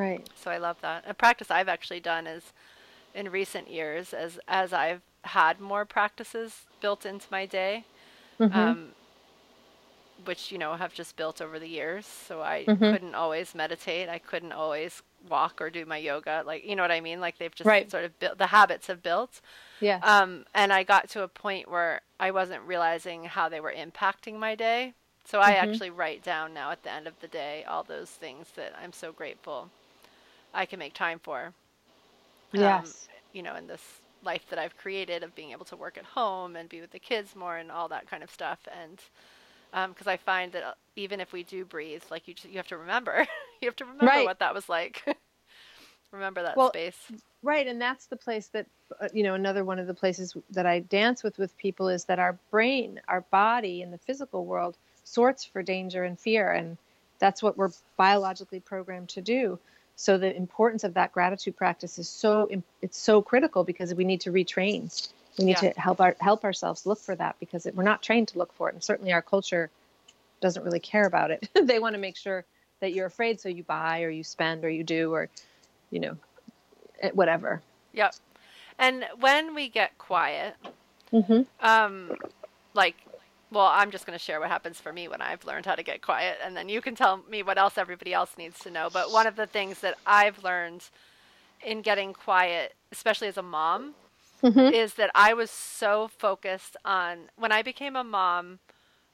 [0.00, 0.26] Right.
[0.34, 1.04] So I love that.
[1.06, 2.54] A practice I've actually done is
[3.14, 7.84] in recent years as as I've had more practices built into my day,
[8.40, 8.58] mm-hmm.
[8.58, 8.88] um,
[10.24, 12.06] which you know have just built over the years.
[12.06, 12.82] So I mm-hmm.
[12.82, 14.08] couldn't always meditate.
[14.08, 16.44] I couldn't always walk or do my yoga.
[16.46, 17.20] Like you know what I mean?
[17.20, 17.90] Like they've just right.
[17.90, 19.42] sort of built the habits have built.
[19.80, 20.00] Yeah.
[20.02, 24.38] Um, and I got to a point where I wasn't realizing how they were impacting
[24.38, 24.94] my day.
[25.26, 25.70] So I mm-hmm.
[25.70, 28.94] actually write down now at the end of the day all those things that I'm
[28.94, 29.70] so grateful
[30.54, 31.46] I can make time for.
[31.46, 33.08] Um, yes.
[33.08, 33.82] Um, you know, in this
[34.22, 36.98] life that I've created of being able to work at home and be with the
[36.98, 38.58] kids more and all that kind of stuff.
[38.80, 39.00] And
[39.88, 42.56] because um, I find that uh, even if we do breathe, like you, just, you
[42.56, 43.26] have to remember,
[43.60, 44.26] you have to remember right.
[44.26, 45.04] what that was like.
[46.12, 46.98] remember that well, space.
[47.42, 48.66] Right, and that's the place that
[49.00, 52.04] uh, you know another one of the places that I dance with with people is
[52.06, 56.76] that our brain, our body in the physical world sorts for danger and fear and
[57.20, 59.58] that's what we're biologically programmed to do.
[60.00, 62.48] So the importance of that gratitude practice is so
[62.80, 65.10] it's so critical because we need to retrain.
[65.38, 65.72] We need yeah.
[65.72, 68.52] to help our help ourselves look for that because it, we're not trained to look
[68.52, 69.70] for it, and certainly our culture
[70.40, 71.48] doesn't really care about it.
[71.62, 72.44] they want to make sure
[72.80, 75.28] that you're afraid, so you buy or you spend or you do or
[75.90, 76.16] you know
[77.00, 77.62] Eh, whatever.
[77.92, 78.14] Yep.
[78.78, 80.54] And when we get quiet,
[81.12, 81.42] mm-hmm.
[81.60, 82.12] um,
[82.74, 82.96] like,
[83.50, 85.82] well, I'm just going to share what happens for me when I've learned how to
[85.82, 88.88] get quiet, and then you can tell me what else everybody else needs to know.
[88.92, 90.84] But one of the things that I've learned
[91.64, 93.94] in getting quiet, especially as a mom,
[94.42, 94.72] mm-hmm.
[94.74, 98.60] is that I was so focused on when I became a mom.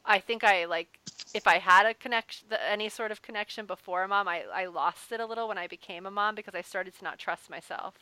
[0.05, 0.99] I think I like
[1.35, 5.13] if I had a connection, any sort of connection before a mom, I, I lost
[5.13, 7.95] it a little when I became a mom because I started to not trust myself.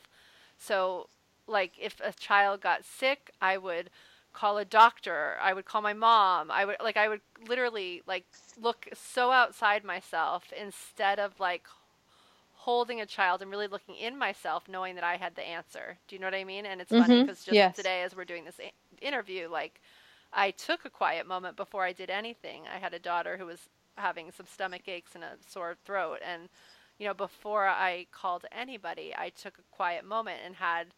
[0.58, 1.08] So,
[1.46, 3.90] like, if a child got sick, I would
[4.34, 5.36] call a doctor.
[5.40, 6.50] I would call my mom.
[6.50, 8.26] I would, like, I would literally, like,
[8.60, 11.66] look so outside myself instead of, like,
[12.52, 15.96] holding a child and really looking in myself, knowing that I had the answer.
[16.08, 16.66] Do you know what I mean?
[16.66, 17.02] And it's mm-hmm.
[17.02, 17.76] funny because just yes.
[17.76, 18.60] today, as we're doing this
[19.00, 19.80] interview, like,
[20.32, 22.64] I took a quiet moment before I did anything.
[22.74, 26.48] I had a daughter who was having some stomach aches and a sore throat and
[26.98, 30.88] you know before I called anybody, I took a quiet moment and had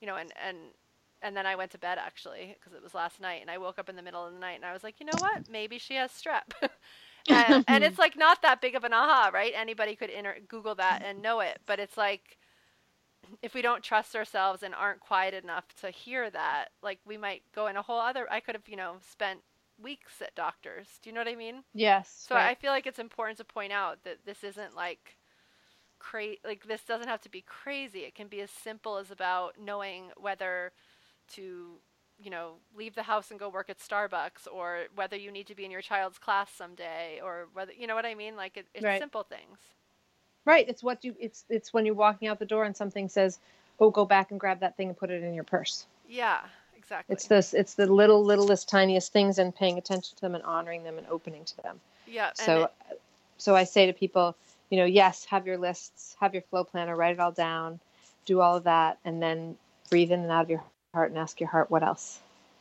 [0.00, 0.56] you know and and
[1.22, 3.78] and then I went to bed actually because it was last night and I woke
[3.78, 5.48] up in the middle of the night and I was like, "You know what?
[5.50, 6.52] Maybe she has strep."
[7.28, 9.52] and, and it's like not that big of an aha, right?
[9.54, 12.38] Anybody could inter- Google that and know it, but it's like
[13.42, 17.42] if we don't trust ourselves and aren't quiet enough to hear that, like we might
[17.54, 18.30] go in a whole other.
[18.30, 19.40] I could have, you know, spent
[19.82, 20.98] weeks at doctors.
[21.02, 21.62] Do you know what I mean?
[21.74, 22.26] Yes.
[22.28, 22.50] So right.
[22.50, 25.16] I feel like it's important to point out that this isn't like
[25.98, 26.40] crazy.
[26.44, 28.00] Like this doesn't have to be crazy.
[28.00, 30.72] It can be as simple as about knowing whether
[31.34, 31.72] to,
[32.18, 35.54] you know, leave the house and go work at Starbucks, or whether you need to
[35.54, 38.36] be in your child's class someday, or whether you know what I mean.
[38.36, 39.00] Like it, it's right.
[39.00, 39.58] simple things.
[40.44, 40.68] Right.
[40.68, 41.14] It's what you.
[41.18, 43.38] It's it's when you're walking out the door and something says,
[43.80, 46.40] "Oh, go back and grab that thing and put it in your purse." Yeah.
[46.86, 47.14] Exactly.
[47.14, 47.52] It's this.
[47.52, 51.06] It's the little, littlest, tiniest things, and paying attention to them and honoring them and
[51.08, 51.80] opening to them.
[52.06, 52.30] Yeah.
[52.34, 53.00] So, it,
[53.38, 54.36] so I say to people,
[54.70, 57.80] you know, yes, have your lists, have your flow planner, write it all down,
[58.24, 59.56] do all of that, and then
[59.90, 60.62] breathe in and out of your
[60.96, 62.20] heart and ask your heart what else.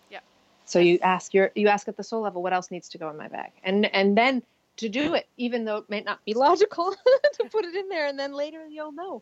[0.10, 0.19] Yeah.
[0.65, 3.10] So you ask your you ask at the soul level what else needs to go
[3.10, 4.43] in my bag, and and then
[4.78, 6.91] to do it, even though it may not be logical
[7.34, 9.21] to put it in there, and then later you'll know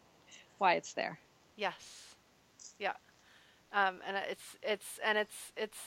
[0.57, 1.19] why it's there.
[1.55, 2.15] Yes,
[2.79, 2.93] yeah,
[3.71, 5.77] um, and it's it's and it's it's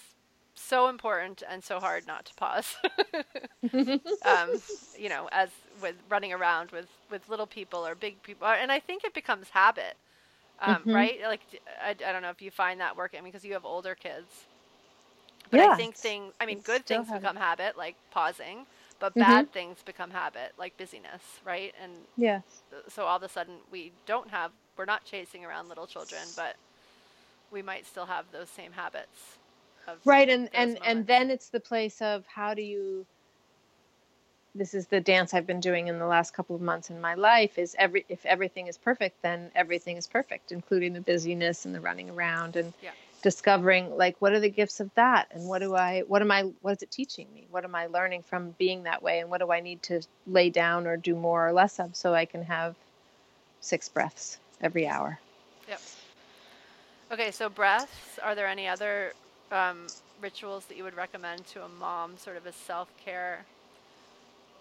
[0.55, 2.77] so important and so hard not to pause.
[4.25, 4.51] um,
[4.99, 5.51] you know, as
[5.83, 9.51] with running around with with little people or big people, and I think it becomes
[9.51, 9.97] habit,
[10.61, 10.93] um, mm-hmm.
[10.93, 11.19] right?
[11.23, 11.41] Like
[11.83, 14.27] I, I don't know if you find that working because you have older kids.
[15.49, 18.67] But I think things, I mean, good things become habit, like pausing
[18.99, 19.21] but mm-hmm.
[19.21, 22.41] bad things become habit like busyness right and yeah.
[22.89, 26.57] so all of a sudden we don't have we're not chasing around little children but
[27.51, 29.39] we might still have those same habits
[30.05, 30.87] right and and moments.
[30.87, 33.07] and then it's the place of how do you
[34.57, 37.15] this is the dance I've been doing in the last couple of months in my
[37.15, 41.75] life is every if everything is perfect then everything is perfect including the busyness and
[41.75, 42.91] the running around and yeah.
[43.23, 45.29] discovering like what are the gifts of that?
[45.33, 47.47] And what do i what am i what is it teaching me?
[47.51, 49.21] What am i learning from being that way?
[49.21, 52.15] And what do i need to lay down or do more or less of so
[52.15, 52.75] i can have
[53.61, 55.19] six breaths every hour?
[55.69, 55.81] Yep.
[57.13, 59.13] Okay so breaths are there any other
[59.53, 59.87] um,
[60.21, 63.45] rituals that you would recommend to a mom sort of as self-care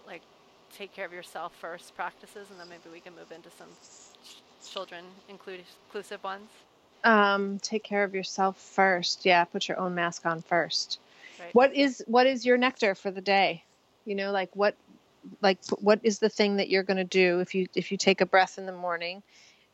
[0.06, 0.22] like
[0.76, 3.68] take care of yourself first practices and then maybe we can move into some
[4.24, 6.48] ch- children inclusive ones
[7.06, 9.24] um, take care of yourself first.
[9.24, 10.98] Yeah, put your own mask on first.
[11.38, 11.54] Right.
[11.54, 13.62] What is what is your nectar for the day?
[14.04, 14.76] You know, like what
[15.40, 18.20] like what is the thing that you're going to do if you if you take
[18.20, 19.22] a breath in the morning?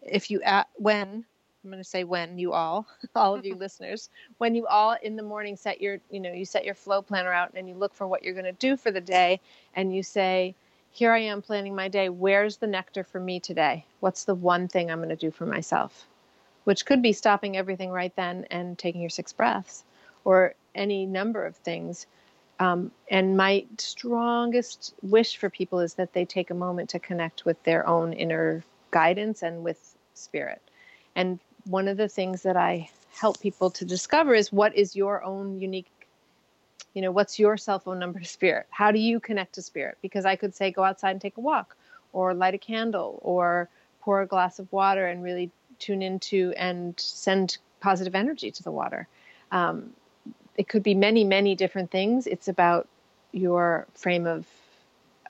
[0.02, 1.24] If you at when
[1.64, 5.16] I'm going to say when you all, all of you listeners, when you all in
[5.16, 7.94] the morning set your, you know, you set your flow planner out and you look
[7.94, 9.40] for what you're going to do for the day
[9.74, 10.54] and you say,
[10.90, 12.08] here I am planning my day.
[12.08, 13.86] Where's the nectar for me today?
[14.00, 16.06] What's the one thing I'm going to do for myself?
[16.64, 19.84] which could be stopping everything right then and taking your six breaths
[20.24, 22.06] or any number of things.
[22.60, 27.44] Um, and my strongest wish for people is that they take a moment to connect
[27.44, 30.62] with their own inner guidance and with spirit.
[31.16, 35.22] And one of the things that I help people to discover is what is your
[35.22, 35.86] own unique
[36.94, 38.66] you know what's your cell phone number to spirit?
[38.70, 39.96] How do you connect to spirit?
[40.02, 41.76] Because i could say go outside and take a walk
[42.12, 43.68] or light a candle or
[44.00, 48.70] pour a glass of water and really tune into and send positive energy to the
[48.70, 49.08] water.
[49.50, 49.92] Um,
[50.56, 52.26] it could be many many different things.
[52.26, 52.88] It's about
[53.32, 54.46] your frame of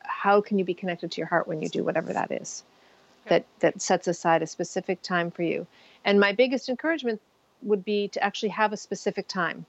[0.03, 2.64] how can you be connected to your heart when you do whatever that is
[3.27, 5.66] that that sets aside a specific time for you
[6.05, 7.21] and my biggest encouragement
[7.62, 9.65] would be to actually have a specific time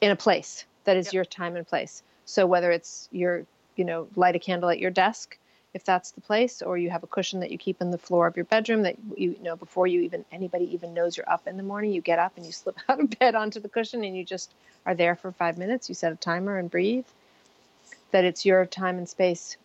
[0.00, 1.12] in a place that is yep.
[1.14, 2.02] your time and place.
[2.24, 3.44] So whether it's your
[3.76, 5.38] you know light a candle at your desk
[5.74, 8.26] if that's the place or you have a cushion that you keep in the floor
[8.26, 11.46] of your bedroom that you, you know before you even anybody even knows you're up
[11.46, 14.02] in the morning you get up and you slip out of bed onto the cushion
[14.02, 14.52] and you just
[14.88, 15.88] are there for five minutes.
[15.88, 17.04] You set a timer and breathe.
[18.10, 19.58] That it's your time and space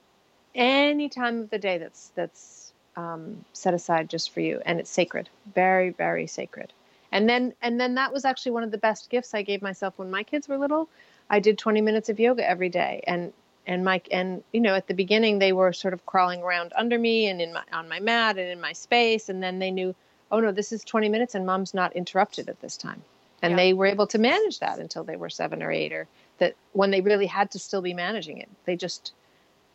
[0.54, 2.63] any time of the day that's that's
[2.96, 6.74] um, set aside just for you, and it's sacred, very, very sacred.
[7.12, 9.98] And then, and then that was actually one of the best gifts I gave myself
[9.98, 10.90] when my kids were little.
[11.30, 13.34] I did 20 minutes of yoga every day, and
[13.66, 17.00] and Mike, and you know, at the beginning they were sort of crawling around under
[17.00, 19.96] me and in my on my mat and in my space, and then they knew,
[20.32, 23.02] oh no, this is 20 minutes, and mom's not interrupted at this time,
[23.42, 23.58] and yeah.
[23.58, 26.08] they were able to manage that until they were seven or eight, or
[26.40, 29.14] that when they really had to still be managing it, they just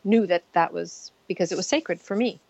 [0.05, 2.41] knew that that was because it was sacred for me.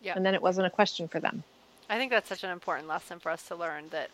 [0.00, 0.14] Yeah.
[0.16, 1.42] And then it wasn't a question for them.
[1.90, 4.10] I think that's such an important lesson for us to learn that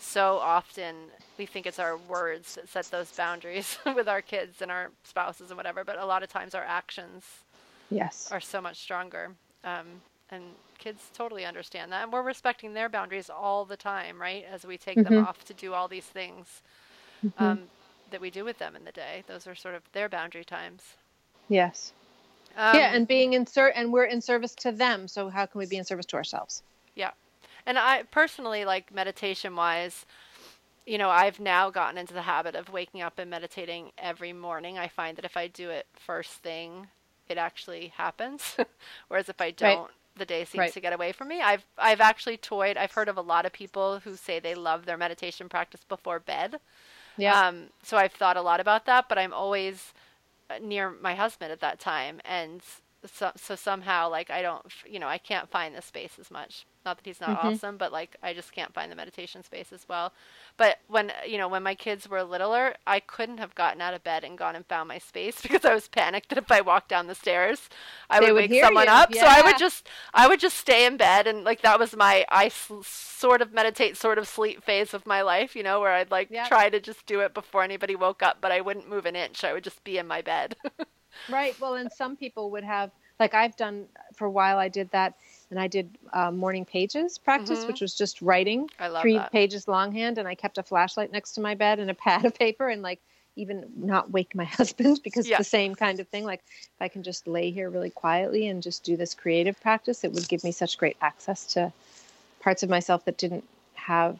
[0.00, 0.94] so often
[1.38, 5.50] we think it's our words that set those boundaries with our kids and our spouses
[5.50, 7.24] and whatever, but a lot of times our actions
[7.90, 9.30] yes are so much stronger.
[9.64, 9.86] Um,
[10.30, 10.42] and
[10.78, 12.04] kids totally understand that.
[12.04, 14.44] And we're respecting their boundaries all the time, right?
[14.50, 15.14] As we take mm-hmm.
[15.14, 16.62] them off to do all these things
[17.24, 17.42] mm-hmm.
[17.42, 17.60] um,
[18.10, 19.24] that we do with them in the day.
[19.26, 20.82] Those are sort of their boundary times.
[21.48, 21.92] Yes.
[22.56, 25.08] Um, yeah, and being in ser- and we're in service to them.
[25.08, 26.62] So how can we be in service to ourselves?
[26.94, 27.10] Yeah,
[27.66, 30.06] and I personally like meditation wise.
[30.86, 34.78] You know, I've now gotten into the habit of waking up and meditating every morning.
[34.78, 36.88] I find that if I do it first thing,
[37.28, 38.56] it actually happens.
[39.08, 39.90] Whereas if I don't, right.
[40.16, 40.72] the day seems right.
[40.72, 41.40] to get away from me.
[41.40, 42.76] I've I've actually toyed.
[42.76, 46.18] I've heard of a lot of people who say they love their meditation practice before
[46.20, 46.58] bed.
[47.18, 47.48] Yeah.
[47.48, 49.92] Um, so I've thought a lot about that, but I'm always
[50.60, 52.62] near my husband at that time and
[53.06, 56.66] so, so somehow like i don't you know i can't find the space as much
[56.84, 57.48] not that he's not mm-hmm.
[57.48, 60.12] awesome but like i just can't find the meditation space as well
[60.56, 64.02] but when you know when my kids were littler i couldn't have gotten out of
[64.02, 66.88] bed and gone and found my space because i was panicked that if i walked
[66.88, 67.68] down the stairs
[68.10, 68.92] i would, would wake someone you.
[68.92, 69.20] up yeah.
[69.20, 72.24] so i would just i would just stay in bed and like that was my
[72.30, 76.10] i sort of meditate sort of sleep phase of my life you know where i'd
[76.10, 76.48] like yep.
[76.48, 79.44] try to just do it before anybody woke up but i wouldn't move an inch
[79.44, 80.56] i would just be in my bed
[81.28, 84.90] right well and some people would have like i've done for a while i did
[84.90, 85.14] that
[85.50, 87.68] and I did uh, morning pages practice, mm-hmm.
[87.68, 88.68] which was just writing
[89.00, 89.32] three that.
[89.32, 92.34] pages longhand, and I kept a flashlight next to my bed and a pad of
[92.38, 93.00] paper, and like
[93.36, 95.38] even not wake my husband because yeah.
[95.38, 96.24] the same kind of thing.
[96.24, 100.04] Like if I can just lay here really quietly and just do this creative practice,
[100.04, 101.72] it would give me such great access to
[102.40, 104.18] parts of myself that didn't have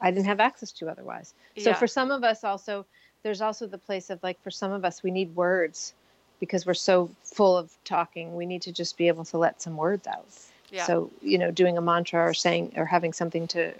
[0.00, 1.32] I didn't have access to otherwise.
[1.58, 1.76] So yeah.
[1.76, 2.86] for some of us also
[3.22, 5.94] there's also the place of like for some of us we need words
[6.40, 9.76] because we're so full of talking we need to just be able to let some
[9.76, 10.26] words out
[10.70, 10.84] yeah.
[10.84, 13.72] so you know doing a mantra or saying or having something to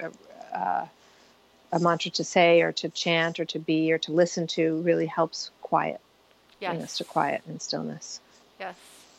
[0.54, 0.86] uh,
[1.72, 5.06] a mantra to say or to chant or to be or to listen to really
[5.06, 6.00] helps quiet
[6.60, 6.70] yes.
[6.70, 8.20] bring us to quiet and stillness
[8.60, 8.76] yes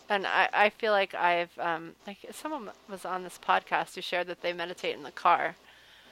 [0.10, 4.28] and I, I feel like I've um, like someone was on this podcast who shared
[4.28, 5.56] that they meditate in the car.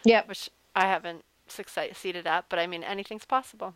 [0.06, 3.76] Yeah, which I haven't succeeded at, but I mean anything's possible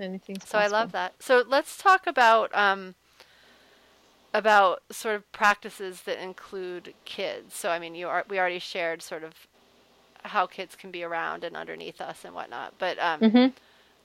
[0.00, 0.38] anything.
[0.44, 1.14] So I love that.
[1.20, 2.94] So let's talk about um,
[4.34, 7.54] about sort of practices that include kids.
[7.54, 9.34] So I mean, you are we already shared sort of
[10.22, 12.74] how kids can be around and underneath us and whatnot.
[12.78, 13.46] But um, mm-hmm.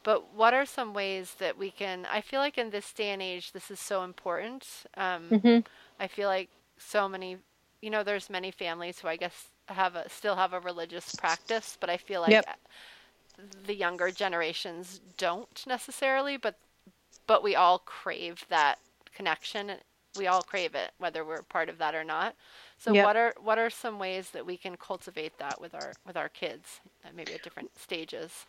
[0.04, 2.08] but what are some ways that we can?
[2.12, 4.68] I feel like in this day and age, this is so important.
[4.96, 5.60] Um, mm-hmm.
[6.00, 7.38] I feel like so many,
[7.82, 11.78] you know, there's many families who I guess have a, still have a religious practice,
[11.80, 12.32] but I feel like.
[12.32, 12.48] Yep
[13.66, 16.56] the younger generations don't necessarily, but
[17.28, 18.80] but we all crave that
[19.16, 19.72] connection.
[20.18, 22.36] We all crave it, whether we're part of that or not.
[22.78, 23.06] So, yep.
[23.06, 26.30] what are what are some ways that we can cultivate that with our with our
[26.30, 26.82] kids,
[27.16, 28.46] maybe at different stages?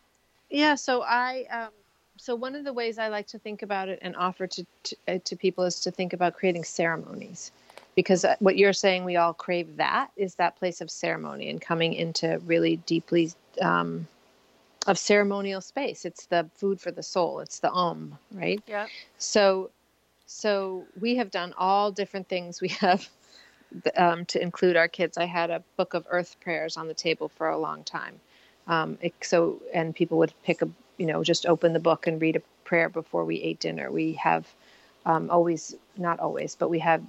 [0.50, 0.74] Yeah.
[0.74, 1.46] So I.
[1.50, 1.70] Um,
[2.18, 4.96] so one of the ways I like to think about it and offer to to,
[5.08, 7.52] uh, to people is to think about creating ceremonies
[7.94, 11.60] because uh, what you're saying we all crave that is that place of ceremony and
[11.60, 14.06] coming into really deeply um,
[14.86, 16.04] of ceremonial space.
[16.04, 17.40] It's the food for the soul.
[17.40, 18.62] It's the om, right?
[18.66, 18.86] Yeah.
[19.18, 19.70] So,
[20.26, 22.60] so we have done all different things.
[22.60, 23.08] We have
[23.96, 25.16] um, to include our kids.
[25.18, 28.20] I had a book of earth prayers on the table for a long time.
[28.66, 30.68] Um, it, so, and people would pick a,
[30.98, 33.90] you know, just open the book and read a prayer before we ate dinner.
[33.90, 34.46] We have
[35.04, 37.02] um, always, not always, but we have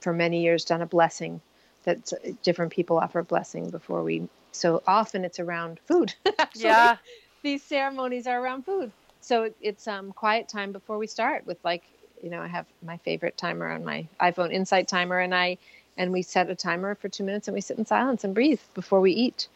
[0.00, 1.40] for many years done a blessing
[1.84, 2.12] that
[2.42, 4.28] different people offer a blessing before we.
[4.52, 6.14] So often it's around food.
[6.38, 6.96] Actually, Yeah.
[7.42, 8.92] these ceremonies are around food.
[9.20, 11.82] So it's um, quiet time before we start with like,
[12.22, 15.58] you know, I have my favorite timer on my iPhone Insight timer, and I
[15.96, 18.60] and we set a timer for two minutes and we sit in silence and breathe
[18.74, 19.48] before we eat.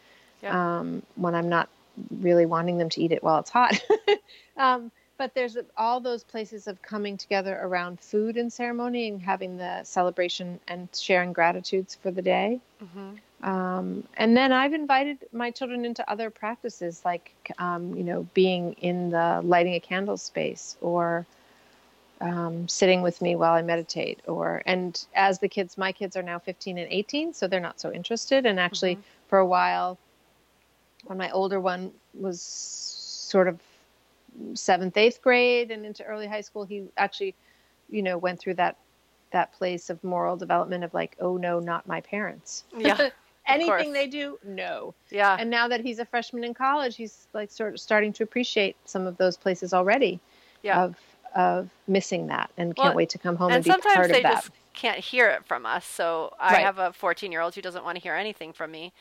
[0.42, 0.78] Yeah.
[0.80, 1.68] Um, when I'm not
[2.20, 3.80] really wanting them to eat it while it's hot.
[4.56, 9.56] um, but there's all those places of coming together around food and ceremony and having
[9.56, 12.60] the celebration and sharing gratitudes for the day.
[12.94, 13.14] hmm
[13.46, 18.72] Um, and then I've invited my children into other practices, like um, you know, being
[18.74, 21.24] in the lighting a candle space, or
[22.20, 24.20] um, sitting with me while I meditate.
[24.26, 27.78] Or and as the kids, my kids are now 15 and 18, so they're not
[27.80, 28.46] so interested.
[28.46, 29.02] And actually, Mhm.
[29.28, 29.96] for a while,
[31.04, 33.60] when my older one was sort of
[34.54, 37.36] seventh, eighth grade, and into early high school, he actually,
[37.88, 38.76] you know, went through that
[39.30, 42.64] that place of moral development of like, oh no, not my parents.
[42.76, 43.10] Yeah.
[43.46, 45.36] anything they do no Yeah.
[45.38, 48.76] and now that he's a freshman in college he's like sort of starting to appreciate
[48.84, 50.20] some of those places already
[50.62, 50.84] Yeah.
[50.84, 50.96] of
[51.34, 54.10] of missing that and Well, can't wait to come home and, and be sometimes part
[54.10, 55.84] they of that just can't hear it from us.
[55.84, 56.62] So I Right.
[56.62, 58.92] have a 14 year old who doesn't want to hear anything from me.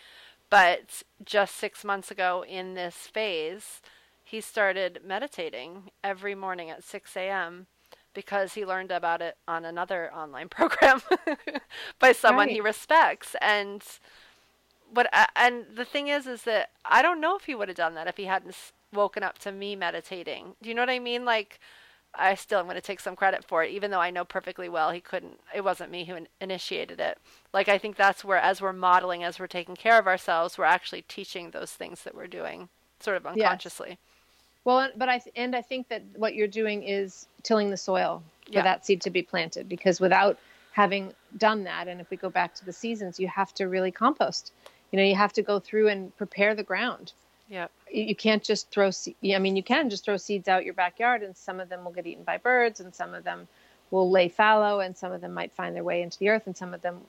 [0.50, 3.82] But just six months ago in this phase,
[4.24, 7.68] he started meditating every morning at 6 a.m.
[8.14, 11.02] because he learned about it on another online program
[12.00, 13.36] by someone he respects.
[13.42, 13.82] And
[14.96, 17.68] what I, uh, and the thing is is that I don't know if he would
[17.68, 18.56] have done that if he hadn't
[18.94, 20.56] woken up to me meditating.
[20.62, 21.26] Do you know what I mean?
[21.26, 21.60] Like
[22.18, 24.70] I still am going to take some credit for it, even though I know perfectly
[24.70, 25.38] well he couldn't.
[25.54, 27.18] It wasn't me who in- initiated it.
[27.54, 30.64] Like I think that's where, as we're modeling, as we're taking care of ourselves, we're
[30.66, 32.70] actually teaching those things that we're doing,
[33.02, 33.98] sort of unconsciously.
[34.64, 37.78] well and- but i th- and i think that what you're doing is tilling the
[37.78, 38.64] soil for Yeah.
[38.64, 40.40] that seed to be planted because without
[40.72, 43.92] having done that and if we go back to the seasons you have to really
[43.92, 44.54] compost
[44.92, 47.14] you know you have to go through and prepare the ground.
[47.92, 51.22] You you can't just throw i mean you can just throw seeds out your backyard
[51.22, 53.48] and some of them will get eaten by birds and some of them
[53.92, 56.58] will lay fallow and some of them might find their way into the earth and
[56.58, 57.00] some of them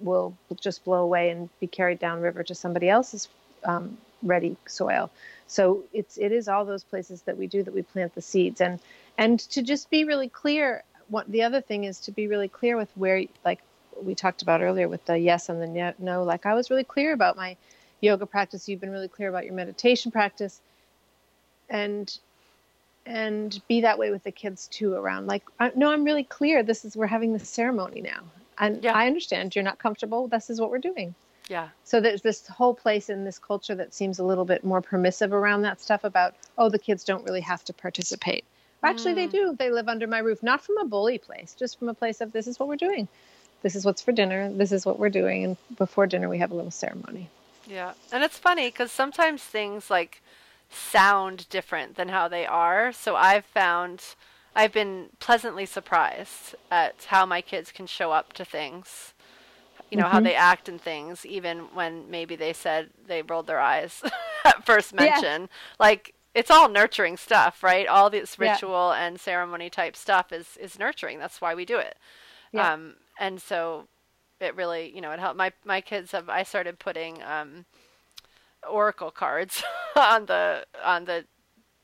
[0.00, 3.28] will just blow away and be carried downriver to somebody else's
[3.64, 5.10] um, ready soil.
[5.46, 8.60] So it's it is all those places that we do that we plant the seeds.
[8.60, 8.80] And
[9.16, 12.76] and to just be really clear what the other thing is to be really clear
[12.76, 13.60] with where like
[14.02, 17.12] we talked about earlier with the yes and the no- like i was really clear
[17.12, 17.56] about my
[18.02, 18.68] yoga practice.
[18.68, 20.60] You've been really clear about your meditation practice.
[21.68, 22.16] And
[23.06, 26.62] and be that way with the kids too around like I, no i'm really clear.
[26.62, 28.22] This is we're having this ceremony now.
[28.58, 28.92] And Yeah.
[28.94, 30.28] i understand you're not comfortable.
[30.28, 31.14] This is what we're doing.
[31.48, 31.68] Yeah.
[31.84, 35.32] so there's this whole place in this culture that seems a little bit more permissive
[35.32, 38.44] around that stuff about oh the kids don't really have to participate.
[38.82, 39.30] Actually they Mm.
[39.32, 39.56] do.
[39.58, 42.32] They live under my roof not from a bully place just from a place of
[42.32, 43.08] this is what we're doing
[43.62, 46.50] this is what's for dinner this is what we're doing and before dinner we have
[46.50, 47.28] a little ceremony
[47.66, 47.94] Yeah.
[48.12, 50.22] And it's funny because sometimes things like
[50.70, 52.92] sound different than how they are.
[52.92, 54.02] So I've found
[54.54, 59.12] I've been pleasantly surprised at how my kids can show up to things.
[59.90, 60.24] You know, how Mhm.
[60.24, 64.02] they act in things, even when maybe they said they rolled their eyes
[64.44, 65.00] at first Yeah.
[65.04, 65.48] mention.
[65.78, 67.86] Like, it's all nurturing stuff, right?
[67.86, 68.52] All this Yeah.
[68.52, 71.18] ritual and ceremony type stuff is, is nurturing.
[71.18, 71.96] That's why we do it.
[72.52, 72.72] Yeah.
[72.72, 73.88] Um, and so
[74.40, 75.36] it really, you know, it helped.
[75.38, 76.28] My my kids have.
[76.28, 77.64] I started putting um,
[78.68, 79.62] oracle cards
[79.96, 81.24] on the on the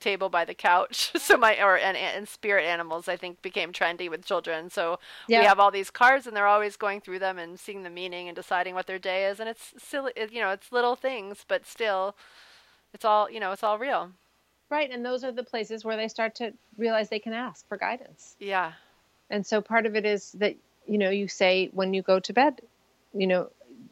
[0.01, 1.13] table by the couch.
[1.17, 4.69] so my or and, and spirit animals I think became trendy with children.
[4.69, 5.41] So Yeah.
[5.41, 8.29] we have all these cards and they're always going through them and seeing the meaning
[8.29, 9.39] and deciding what their day is.
[9.41, 12.17] And it's silly, it, you know, it's little things, but still,
[12.93, 14.11] it's all you know, it's all real.
[14.71, 17.77] right and those are the places where they start to realize they can ask for
[17.77, 18.73] guidance Yeah.
[19.31, 20.57] and so part of it is that
[20.87, 22.61] you know you say when you go to bed
[23.15, 23.49] you know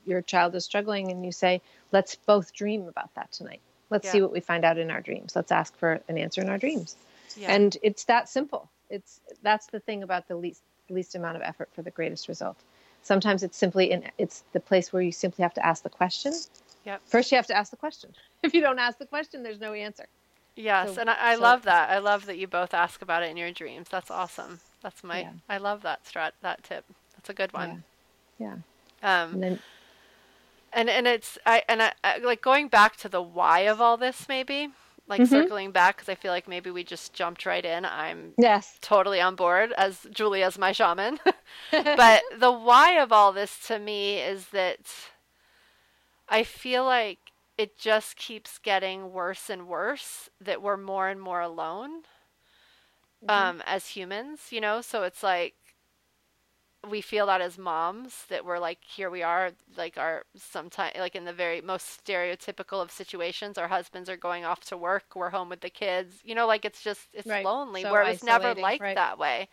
[0.07, 1.61] your child is struggling and you say
[1.93, 3.61] let's both dream about that tonight
[3.91, 6.49] let's see what we find out in our dreams let's ask for an answer in
[6.49, 6.97] our dreams
[7.37, 7.53] Yeah.
[7.53, 11.69] and it's that simple it's that's the thing about the least least amount of effort
[11.73, 12.57] for the greatest result
[13.03, 16.33] sometimes it's simply in it's the place where you simply have to ask the question
[16.85, 17.03] Yep.
[17.07, 18.11] first you have to ask the question
[18.43, 20.07] if you don't ask the question there's no answer
[20.57, 21.91] Yes, So- and I, I so- love that.
[21.91, 23.89] I love that you both ask about it in your dreams.
[23.89, 24.61] That's awesome.
[24.83, 25.21] That's my.
[25.21, 25.33] Yeah.
[25.49, 26.33] I love that strat.
[26.43, 26.85] That tip.
[27.17, 27.85] That's a good one.
[28.39, 28.55] yeah
[29.03, 29.59] Um, and then
[30.73, 33.97] and and it's I and I, I like going back to the why of all
[33.97, 34.27] this.
[34.29, 34.69] Maybe
[35.09, 35.31] like mm-hmm.
[35.31, 37.85] circling back because I feel like maybe we just jumped right in.
[37.85, 41.19] I'm yes totally on board as Julie as my shaman.
[41.73, 44.81] but the why of all this to me is that
[46.29, 47.19] I feel like
[47.59, 52.03] it just keeps getting worse and worse that we're more and more alone
[53.25, 53.31] mm-hmm.
[53.31, 54.81] um, as humans, you know?
[54.81, 55.55] So it's like
[56.89, 61.15] we feel that as moms that we're like here we are like our sometimes like
[61.15, 65.31] in the very most stereotypical of situations our husbands are going off to work we're
[65.31, 67.45] home with the kids you know like it's just it's right.
[67.45, 68.97] lonely so where it was never like right.
[68.97, 69.49] that way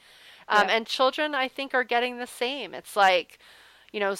[0.48, 0.76] um, yeah.
[0.76, 3.40] and children i think are getting the same it's like
[3.92, 4.16] you know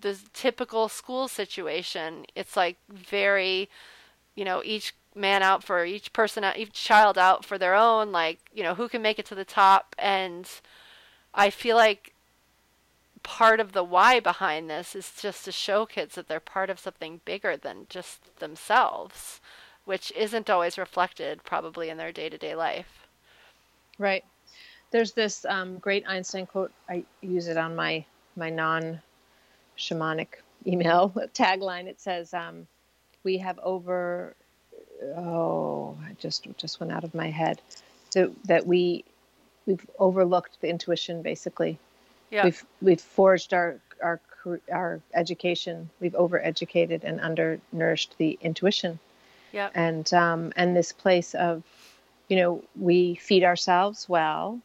[0.00, 3.68] the typical school situation it's like very
[4.34, 8.38] you know each man out for each person each child out for their own like
[8.54, 10.48] you know who can make it to the top and
[11.34, 12.12] i feel like
[13.22, 16.78] part of the why behind this is just to show kids that they're part of
[16.78, 19.40] something bigger than just themselves,
[19.84, 23.06] which isn't always reflected probably in their day to day life.
[23.98, 24.24] Right.
[24.90, 26.72] There's this um, great Einstein quote.
[26.88, 28.04] I use it on my
[28.36, 29.00] my non
[29.78, 30.28] shamanic
[30.66, 31.86] email tagline.
[31.86, 32.66] It says, um,
[33.22, 34.34] "We have over."
[35.16, 37.60] Oh, I just just went out of my head.
[38.10, 39.04] So that we
[39.66, 41.78] we've overlooked the intuition basically
[42.32, 42.44] yeah.
[42.44, 44.20] We've we've forged our our
[44.72, 45.90] our education.
[46.00, 48.98] We've overeducated and undernourished the intuition.
[49.52, 49.68] Yeah.
[49.74, 51.62] And um, and this place of,
[52.28, 54.60] you know, we feed ourselves well,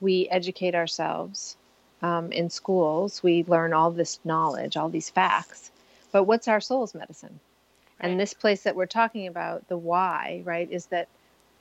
[0.00, 1.56] we educate ourselves
[2.00, 3.22] um, in schools.
[3.22, 5.70] We learn all this knowledge, all these facts.
[6.12, 7.40] But what's our soul's medicine?
[8.00, 8.10] Right.
[8.10, 11.08] And this place that we're talking about, the why, right, is that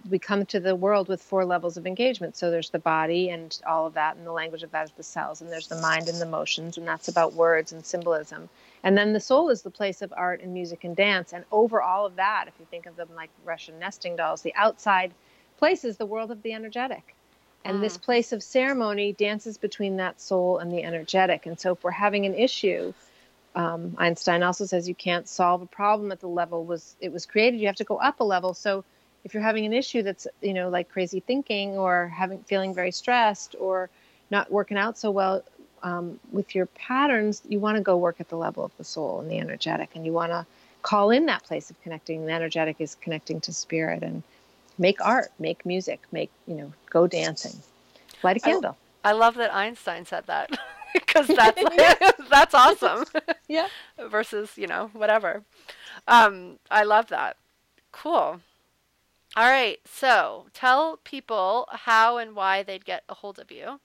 [0.10, 2.36] we come to the world with four levels of engagement.
[2.36, 5.04] So there's the body and all of that, and the language of that is the
[5.04, 8.50] cells, and there's the mind and the emotions, and that's about words and symbolism.
[8.84, 11.34] And then the soul is the place of art and music and dance.
[11.34, 14.56] And over all of that, if you think of them like Russian nesting dolls, the
[14.56, 15.14] outside
[15.58, 17.16] place is the world of the energetic.
[17.64, 17.82] And mm.
[17.82, 21.46] this place of ceremony dances between that soul and the energetic.
[21.46, 22.92] And so if we're having an issue,
[23.56, 27.26] um, Einstein also says you can't solve a problem at the level was it was
[27.26, 27.60] created.
[27.60, 28.54] You have to go up a level.
[28.54, 28.84] So
[29.24, 32.92] if you're having an issue that's you know like crazy thinking or having feeling very
[32.92, 33.90] stressed or
[34.30, 35.44] not working out so well
[35.84, 39.20] um, with your patterns you want to go work at the level of the soul
[39.20, 39.90] and the energetic.
[39.96, 40.46] And you want to
[40.82, 42.26] call in that place of connecting.
[42.26, 44.24] The energetic is connecting to spirit and
[44.78, 47.62] make art make music make you know go dancing.
[48.24, 48.78] Light a candle.
[49.04, 50.58] I, I love that einstein said that
[50.94, 51.62] because that's
[52.30, 53.06] that's awesome
[53.48, 53.68] yeah
[54.10, 55.44] versus you know whatever
[56.08, 57.38] um, i love that
[57.92, 58.40] cool
[59.36, 59.80] all right.
[59.86, 63.80] So tell people how and why they'd get a hold of you.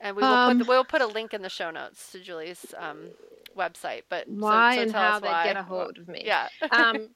[0.00, 2.20] And we will um, put the, we'll put a link in the show notes to
[2.20, 3.10] Julie's um,
[3.56, 4.02] website.
[4.08, 6.22] But why so, so and how they get a hold of me?
[6.24, 6.48] Yeah.
[6.70, 7.10] um,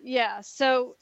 [0.00, 0.40] yeah.
[0.40, 0.96] So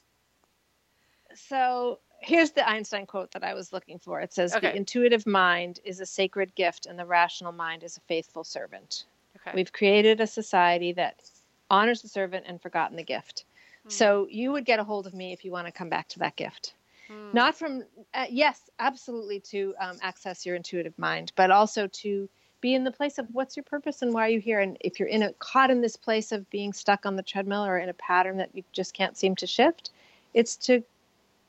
[1.33, 4.21] so here's the Einstein quote that I was looking for.
[4.21, 4.71] It says, okay.
[4.71, 9.05] "The intuitive mind is a sacred gift, and the rational mind is a faithful servant."
[9.37, 9.51] Okay.
[9.55, 11.23] We've created a society that
[11.69, 13.45] honors the servant and forgotten the gift.
[13.87, 16.19] So you would get a hold of me if you want to come back to
[16.19, 16.73] that gift.
[17.09, 17.33] Mm.
[17.33, 22.29] Not from, uh, yes, absolutely to um, access your intuitive mind, but also to
[22.61, 24.61] be in the place of what's your purpose and why are you here.
[24.61, 27.65] And if you're in a caught in this place of being stuck on the treadmill
[27.65, 29.91] or in a pattern that you just can't seem to shift,
[30.33, 30.81] it's to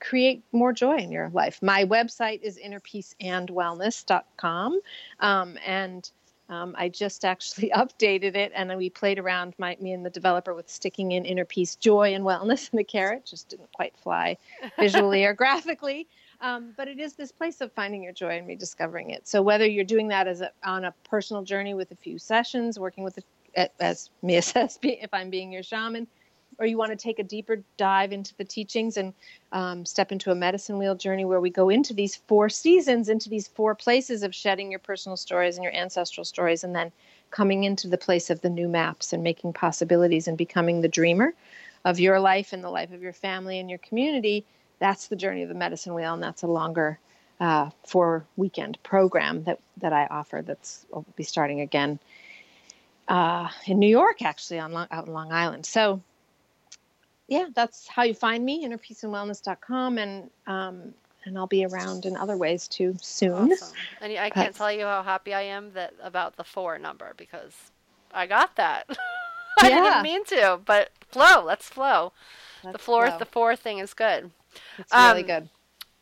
[0.05, 1.59] create more joy in your life.
[1.62, 4.80] My website is innerpeaceandwellness.com.
[5.20, 6.11] Um, and
[6.50, 10.52] um, I just actually updated it, and we played around, my, me and the developer,
[10.55, 13.24] with sticking in inner peace, joy, and wellness in the carrot.
[13.24, 14.36] Just didn't quite fly
[14.78, 16.07] visually or graphically.
[16.40, 19.26] Um, but it is this place of finding your joy and rediscovering it.
[19.26, 22.78] So whether you're doing that as a, on a personal journey with a few sessions,
[22.78, 23.18] working with,
[23.57, 26.07] a, as me says, if I'm being your shaman,
[26.59, 29.12] or you want to take a deeper dive into the teachings and
[29.52, 33.28] um, step into a medicine wheel journey where we go into these four seasons, into
[33.28, 36.92] these four places of shedding your personal stories and your ancestral stories, and then
[37.30, 41.34] coming into the place of the new maps and making possibilities and becoming the dreamer
[41.84, 44.44] of your life and the life of your family and your community.
[44.78, 46.98] That's the journey of the medicine wheel, and that's a longer
[47.40, 50.42] uh, four weekend program that that I offer.
[50.42, 51.98] That's will be starting again
[53.09, 55.66] uh, in New York, actually, on Long, out in Long Island.
[55.66, 56.00] So
[57.28, 59.98] yeah, that's how you find me, innerpeaceandwellness.com.
[59.98, 60.94] And, um,
[61.24, 63.52] and I'll be around in other ways too soon.
[63.52, 63.76] Awesome.
[64.00, 67.54] And I can't tell you how happy I am that about the four number because
[68.12, 68.86] I got that.
[69.60, 69.82] I yeah.
[69.82, 71.44] didn't mean to, but flow.
[71.44, 72.12] Let's flow.
[72.62, 73.18] Let's the floor, flow.
[73.18, 74.30] the four thing is good.
[74.78, 75.48] It's really um, good.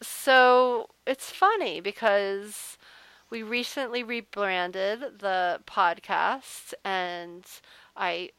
[0.00, 2.76] So it's funny because
[3.30, 7.44] we recently rebranded the podcast, and
[7.96, 8.30] I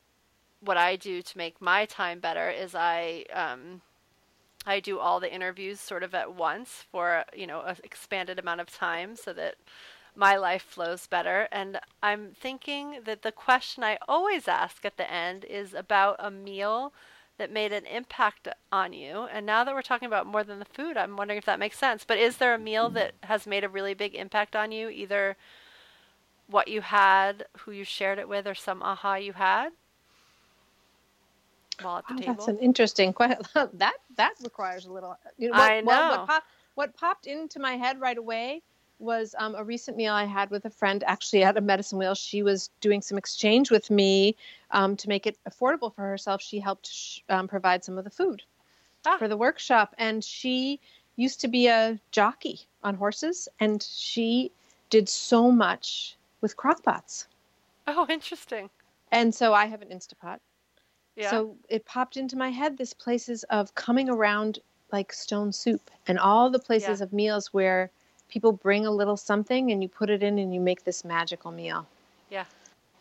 [0.64, 3.82] what I do to make my time better is I um,
[4.66, 8.61] I do all the interviews sort of at once for, you know, an expanded amount
[8.61, 9.55] of time so that
[10.16, 11.47] my life flows better.
[11.51, 16.32] And I'm thinking that the question I always ask at the end is about a
[16.32, 16.93] meal
[17.38, 19.28] that made an impact on you.
[19.34, 21.80] And now that we're talking about more than the food, I'm wondering if that makes
[21.80, 22.05] sense.
[22.05, 25.36] But is there a meal that has made a really big impact on you, either
[26.47, 29.72] what you had, who you shared it with, or some aha you had?
[31.82, 32.34] While at the Oh, table.
[32.34, 33.43] that's an interesting question.
[33.74, 35.17] that that requires a little.
[35.38, 36.09] You know, I what, what- know.
[36.19, 36.43] What, pop,
[36.76, 38.61] what popped into my head right away
[38.99, 42.15] was um, a recent meal I had with a friend, actually at a medicine wheel.
[42.15, 44.36] She was doing some exchange with me
[44.71, 46.41] um, to make it affordable for herself.
[46.41, 48.43] She helped sh- um, provide some of the food
[49.05, 49.17] Ah.
[49.17, 50.80] for the workshop, and she
[51.17, 54.51] used to be a jockey on horses, and she
[54.89, 57.26] did so much with crockpots.
[57.88, 58.69] oh, interesting.
[59.11, 60.39] And so I have an Instapot.
[61.16, 61.30] Yeah.
[61.30, 64.59] So it popped into my head this places of coming around
[64.91, 67.05] like stone soup and all the places Yeah.
[67.05, 67.89] of meals where
[68.30, 71.51] people bring a little something and you put it in and you make this magical
[71.51, 71.88] meal.
[72.30, 72.45] Yeah.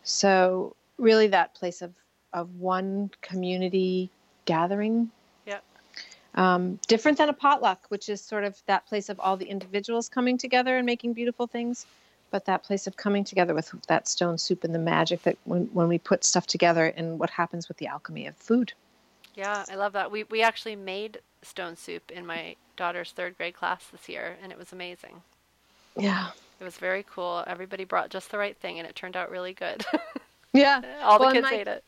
[0.03, 1.93] So really that place of
[2.33, 4.09] of one community
[4.45, 5.11] gathering.
[5.45, 5.59] Yeah.
[6.33, 10.09] Um, different than a potluck, which is sort of that place of all the individuals
[10.09, 11.85] coming together and making beautiful things,
[12.33, 15.65] but that place of coming together with that stone soup and the magic that when,
[15.65, 18.73] when we put stuff together and what happens with the alchemy of food.
[19.35, 20.09] Yeah, I love that.
[20.09, 24.51] We we actually made stone soup in my daughter's third grade class this year, and
[24.51, 25.21] it was amazing.
[25.95, 26.31] Yeah.
[26.59, 27.43] It was very cool.
[27.45, 29.85] Everybody brought just the right thing, and it turned out really good.
[30.55, 30.81] Yeah.
[31.01, 31.83] All the Well, kids my- ate it.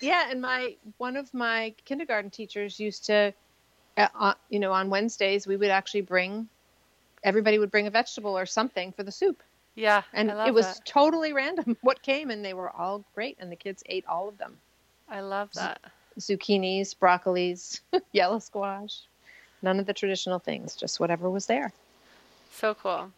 [0.00, 3.34] Yeah, and my one of my kindergarten teachers used to,
[3.98, 6.48] uh, uh, you know, on Wednesdays we would actually bring,
[7.22, 9.42] everybody would bring a vegetable or something for the soup,
[9.80, 10.84] Yeah, and it was that.
[10.84, 14.36] totally random what came, and they were all great, and the kids ate all of
[14.36, 14.58] them:
[15.08, 15.80] I love that.
[16.18, 17.80] zucchinis, broccolis,
[18.12, 19.00] yellow squash,
[19.62, 21.72] none of the traditional things, just whatever was there.
[22.52, 23.10] So cool.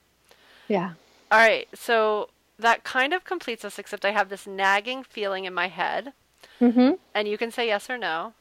[0.69, 0.93] Yeah.
[1.33, 2.29] All right, so
[2.61, 6.13] that kind of completes us, except I have this nagging feeling in my head,
[6.61, 6.93] Mm-hmm.
[7.13, 8.35] and you can say yes or no,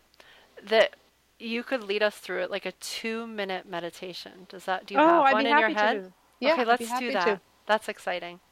[0.64, 0.96] that
[1.40, 4.46] you could lead us through it like a two-minute meditation.
[4.48, 4.86] Does that?
[4.86, 6.04] Do you oh, have I'd one in your head?
[6.04, 6.12] to.
[6.40, 7.42] Yeah, okay, let's do to.
[7.72, 7.78] That.
[7.80, 8.40] That's exciting.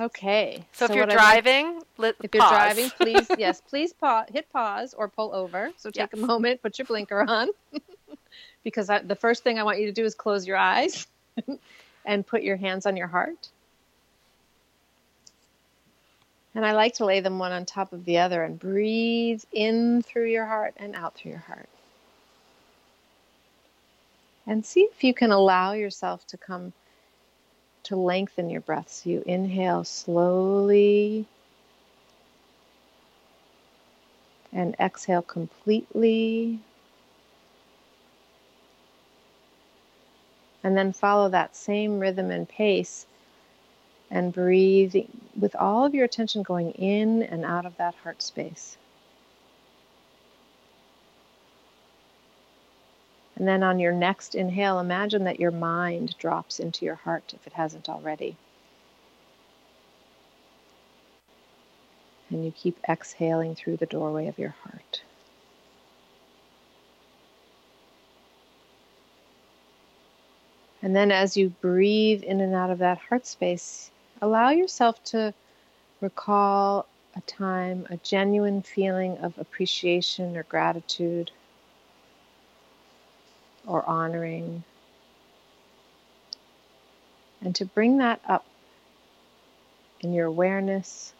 [0.00, 0.64] Okay.
[0.70, 2.50] So, if you're like- driving, let, If you're pause.
[2.52, 5.72] driving, please, yes, please pa- hit pause or pull over.
[5.76, 7.48] So take a moment, put your blinker on,
[8.62, 11.08] because I, the first thing I want you to do is close your eyes
[12.06, 13.48] and put your hands on your heart.
[16.54, 20.02] And I like to lay them one on top of the other and breathe in
[20.02, 21.68] through your heart and out through your heart.
[24.46, 26.72] And see if you can allow yourself to come
[27.88, 28.90] to lengthen your breath.
[28.90, 31.24] So you inhale slowly
[34.52, 36.60] and exhale completely.
[40.62, 43.06] And then follow that same rhythm and pace
[44.10, 44.94] and breathe
[45.38, 48.76] with all of your attention going in and out of that heart space.
[53.38, 57.46] And then on your next inhale, imagine that your mind drops into your heart if
[57.46, 58.36] it hasn't already.
[62.30, 65.02] And you keep exhaling through the doorway of your heart.
[70.82, 75.32] And then as you breathe in and out of that heart space, allow yourself to
[76.00, 81.30] recall a time, a genuine feeling of appreciation or gratitude
[83.68, 84.64] or honoring.
[87.42, 88.44] And to bring that up
[90.00, 91.12] in your awareness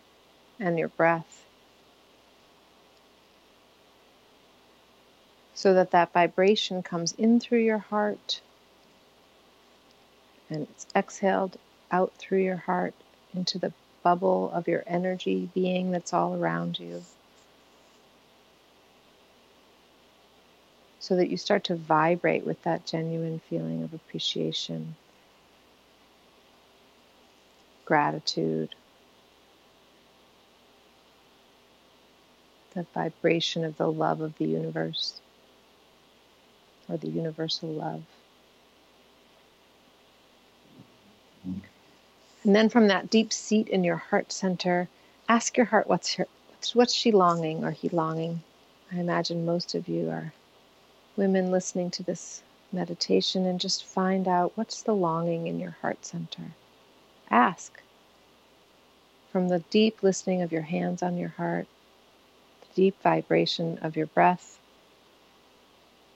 [0.59, 1.44] and your breath
[5.55, 8.40] so that that vibration comes in through your heart
[10.51, 11.57] and it's exhaled
[11.90, 12.94] out through your heart
[13.34, 13.72] into the
[14.03, 17.03] bubble of your energy being that's all around you.
[21.09, 24.95] So that you start to vibrate with that genuine feeling of appreciation,
[27.87, 28.75] gratitude,
[32.75, 35.23] the vibration of the love of the universe
[36.91, 38.03] or the universal love.
[42.45, 44.91] And then from that deep seat in your heart center,
[45.27, 48.43] ask your heart what's her what's, what's she longing or he longing.
[48.93, 50.35] I imagine most of you are
[51.19, 52.43] women listening to this
[52.73, 56.53] meditation and just find out what's the longing in your heart center.
[57.31, 57.83] Ask.
[59.33, 61.66] From the deep listening of your hands on your heart,
[62.62, 64.59] the deep vibration of your breath,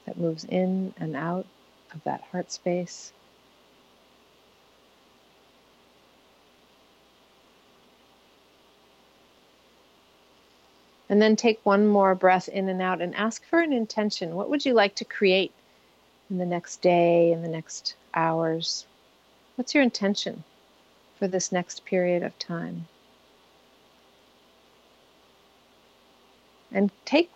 [0.06, 1.46] that moves in and out
[1.92, 3.12] of that heart space.
[11.08, 14.34] And then take one more breath in and out and ask for an intention.
[14.34, 15.52] What would you like to create
[16.30, 18.86] in the next day, in the next hours?
[19.56, 20.44] What's your intention
[21.18, 22.88] for this next period of time?
[26.72, 27.30] And take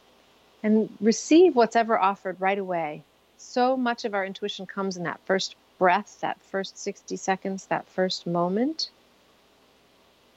[0.62, 3.03] and receive what's ever offered right away.
[3.37, 7.87] So much of our intuition comes in that first breath, that first 60 seconds, that
[7.87, 8.91] first moment.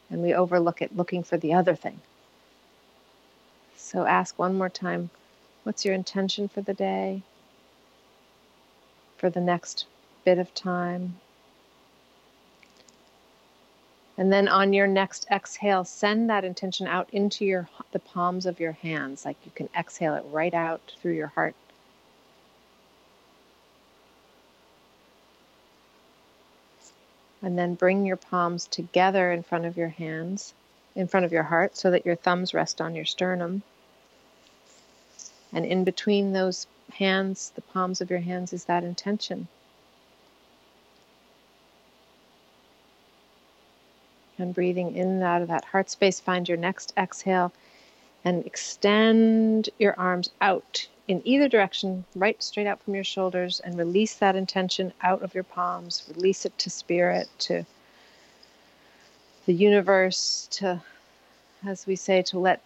[0.10, 2.02] And we overlook it looking for the other thing.
[3.90, 5.10] So ask one more time
[5.64, 7.24] what's your intention for the day,
[9.18, 9.88] for the next
[10.24, 11.20] bit of time?
[14.16, 18.60] And then on your next exhale, send that intention out into your the palms of
[18.60, 21.56] your hands, like you can exhale it right out through your heart.
[27.42, 30.54] And then bring your palms together in front of your hands,
[30.94, 33.64] in front of your heart, so that your thumbs rest on your sternum.
[35.52, 39.48] And in between those hands, the palms of your hands, is that intention.
[44.38, 47.52] And breathing in and out of that heart space, find your next exhale
[48.24, 53.78] and extend your arms out in either direction, right straight out from your shoulders, and
[53.78, 56.04] release that intention out of your palms.
[56.16, 57.66] Release it to spirit, to
[59.46, 60.82] the universe, to,
[61.66, 62.62] as we say, to let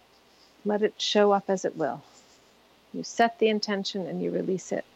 [0.66, 2.02] let it show up as it will.
[2.94, 4.86] You set the intention and you release it,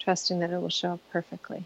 [0.00, 1.64] trusting that it will show up perfectly.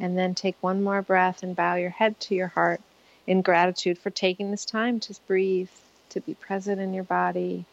[0.00, 2.80] And then take one more breath and bow your head to your heart
[3.26, 5.70] in gratitude for taking this time to breathe,
[6.10, 7.66] to be present in your body,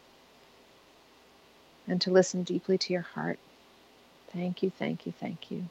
[1.88, 3.38] and to listen deeply to your heart.
[4.32, 5.64] Thank you, thank you, thank you.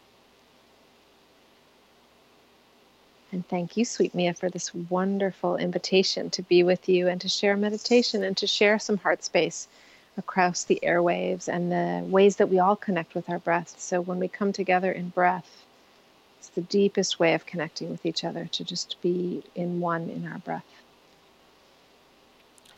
[3.34, 7.27] And thank you, sweet Mia, for this wonderful invitation to be with you and to
[7.27, 9.67] share meditation and to share some heart space
[10.17, 13.73] across the airwaves and the ways that we all connect with our breath.
[13.79, 15.65] So when we come together in breath,
[16.38, 20.27] it's the deepest way of connecting with each other to just be in one in
[20.27, 20.67] our breath.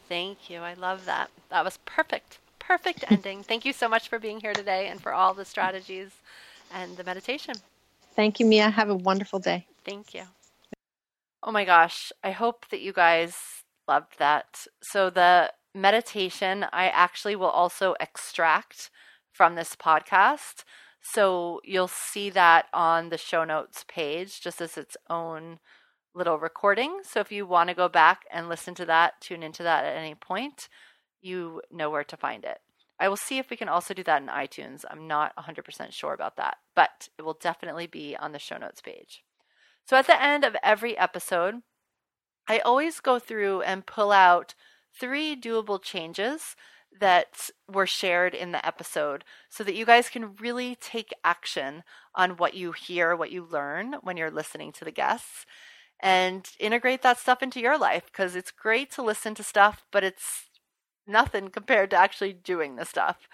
[0.08, 0.60] Thank you.
[0.60, 1.32] I love that.
[1.50, 2.40] That was perfect.
[2.60, 3.44] Perfect ending.
[3.44, 6.12] Thank you so much for being here today and for all the strategies
[6.74, 7.56] and the meditation.
[8.16, 8.70] Thank you, Mia.
[8.70, 9.66] Have a wonderful day.
[9.84, 10.24] Thank you.
[11.48, 13.38] Oh my gosh, I hope that you guys
[13.88, 14.66] loved that.
[14.82, 18.90] So, the meditation I actually will also extract
[19.32, 20.64] from this podcast.
[21.02, 25.60] So, you'll see that on the show notes page, just as its own
[26.16, 27.02] little recording.
[27.04, 29.96] So, if you want to go back and listen to that, tune into that at
[29.96, 30.68] any point,
[31.22, 32.58] you know where to find it.
[33.00, 34.84] I will see if we can also do that in iTunes.
[34.90, 38.82] I'm not 100% sure about that, but it will definitely be on the show notes
[38.82, 39.24] page.
[39.86, 41.62] So at the end of every episode,
[42.48, 44.56] I always go through and pull out
[44.98, 46.56] three doable changes
[47.00, 51.84] that were shared in the episode so that you guys can really take action
[52.16, 55.46] on what you hear, what you learn when you're listening to the guests
[56.00, 60.04] and integrate that stuff into your life because it's great to listen to stuff, but
[60.04, 60.50] it's
[61.08, 63.28] nothing compared to actually doing the stuff.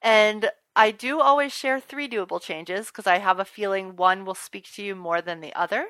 [0.00, 4.34] And I do always share three doable changes because I have a feeling one will
[4.34, 5.88] speak to you more than the other.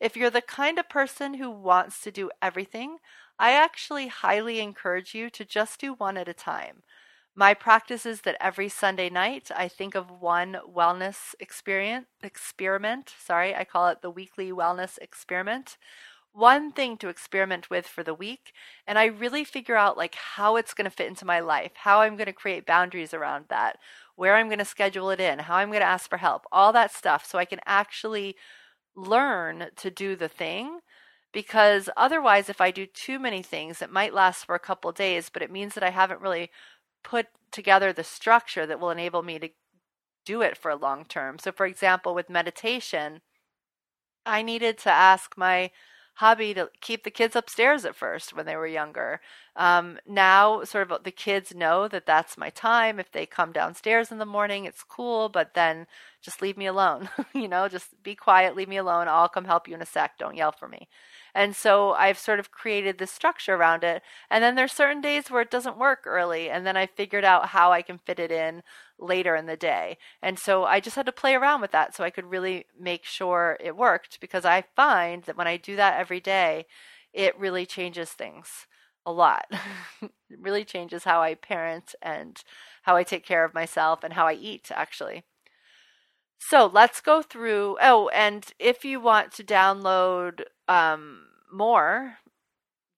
[0.00, 2.98] If you're the kind of person who wants to do everything,
[3.38, 6.82] I actually highly encourage you to just do one at a time.
[7.34, 13.12] My practice is that every Sunday night I think of one wellness experience experiment.
[13.18, 15.76] Sorry, I call it the weekly wellness experiment.
[16.32, 18.52] One thing to experiment with for the week,
[18.86, 22.00] and I really figure out like how it's going to fit into my life, how
[22.00, 23.78] I'm going to create boundaries around that,
[24.16, 26.72] where I'm going to schedule it in, how I'm going to ask for help, all
[26.72, 28.36] that stuff so I can actually
[28.96, 30.80] learn to do the thing
[31.32, 35.30] because otherwise if i do too many things it might last for a couple days
[35.32, 36.50] but it means that i haven't really
[37.04, 39.48] put together the structure that will enable me to
[40.24, 43.20] do it for a long term so for example with meditation
[44.24, 45.70] i needed to ask my
[46.16, 49.20] hobby to keep the kids upstairs at first when they were younger.
[49.54, 52.98] Um, now, sort of the kids know that that's my time.
[52.98, 55.86] If they come downstairs in the morning, it's cool, but then
[56.26, 57.08] just leave me alone.
[57.34, 59.08] you know, just be quiet, leave me alone.
[59.08, 60.18] I'll come help you in a sec.
[60.18, 60.88] Don't yell for me.
[61.34, 64.02] And so I've sort of created this structure around it.
[64.30, 66.50] And then there's certain days where it doesn't work early.
[66.50, 68.62] And then I figured out how I can fit it in
[68.98, 69.98] later in the day.
[70.22, 73.04] And so I just had to play around with that so I could really make
[73.04, 76.66] sure it worked because I find that when I do that every day,
[77.12, 78.66] it really changes things.
[79.06, 79.46] a lot.
[80.02, 82.42] it really changes how I parent and
[82.82, 85.24] how I take care of myself and how I eat, actually.
[86.38, 87.78] So let's go through.
[87.80, 92.18] Oh, and if you want to download um, more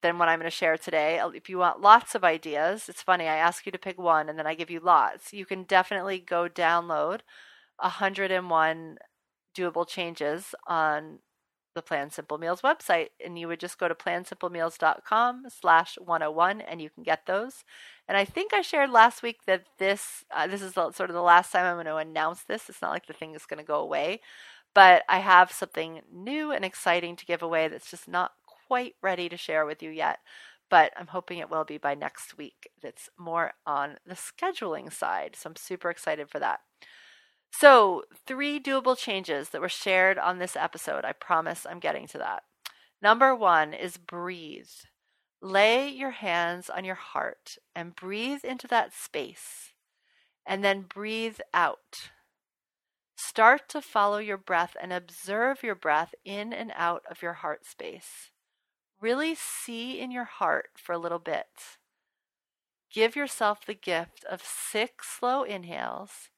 [0.01, 3.27] than what I'm going to share today, if you want lots of ideas, it's funny,
[3.27, 5.33] I ask you to pick one and then I give you lots.
[5.33, 7.21] You can definitely go download
[7.79, 8.97] 101
[9.57, 11.19] doable changes on
[11.75, 16.81] the Plan Simple Meals website, and you would just go to plansimplemeals.com slash 101 and
[16.81, 17.63] you can get those.
[18.09, 21.21] And I think I shared last week that this uh, this is sort of the
[21.21, 22.67] last time I'm going to announce this.
[22.67, 24.21] It's not like the thing is going to go away,
[24.73, 28.31] but I have something new and exciting to give away that's just not
[28.67, 30.19] quite ready to share with you yet.
[30.71, 32.71] But I'm hoping it will be by next week.
[32.81, 35.35] That's more on the scheduling side.
[35.35, 36.61] So I'm super excited for that.
[37.51, 41.05] So, three doable changes that were shared on this episode.
[41.05, 42.43] I promise I'm getting to that.
[43.01, 44.69] Number one is breathe.
[45.41, 49.73] Lay your hands on your heart and breathe into that space,
[50.45, 52.09] and then breathe out.
[53.15, 57.65] Start to follow your breath and observe your breath in and out of your heart
[57.65, 58.31] space.
[58.99, 61.77] Really see in your heart for a little bit.
[62.91, 66.29] Give yourself the gift of six slow inhales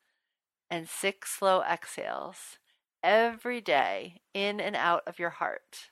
[0.70, 2.60] and six slow exhales
[3.04, 5.90] every day in and out of your heart.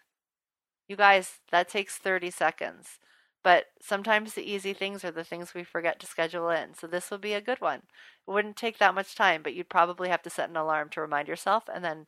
[0.90, 2.98] You guys, that takes 30 seconds.
[3.44, 6.74] But sometimes the easy things are the things we forget to schedule in.
[6.74, 7.84] So this would be a good one.
[8.28, 11.02] It wouldn't take that much time, but you'd probably have to set an alarm to
[11.02, 12.08] remind yourself and then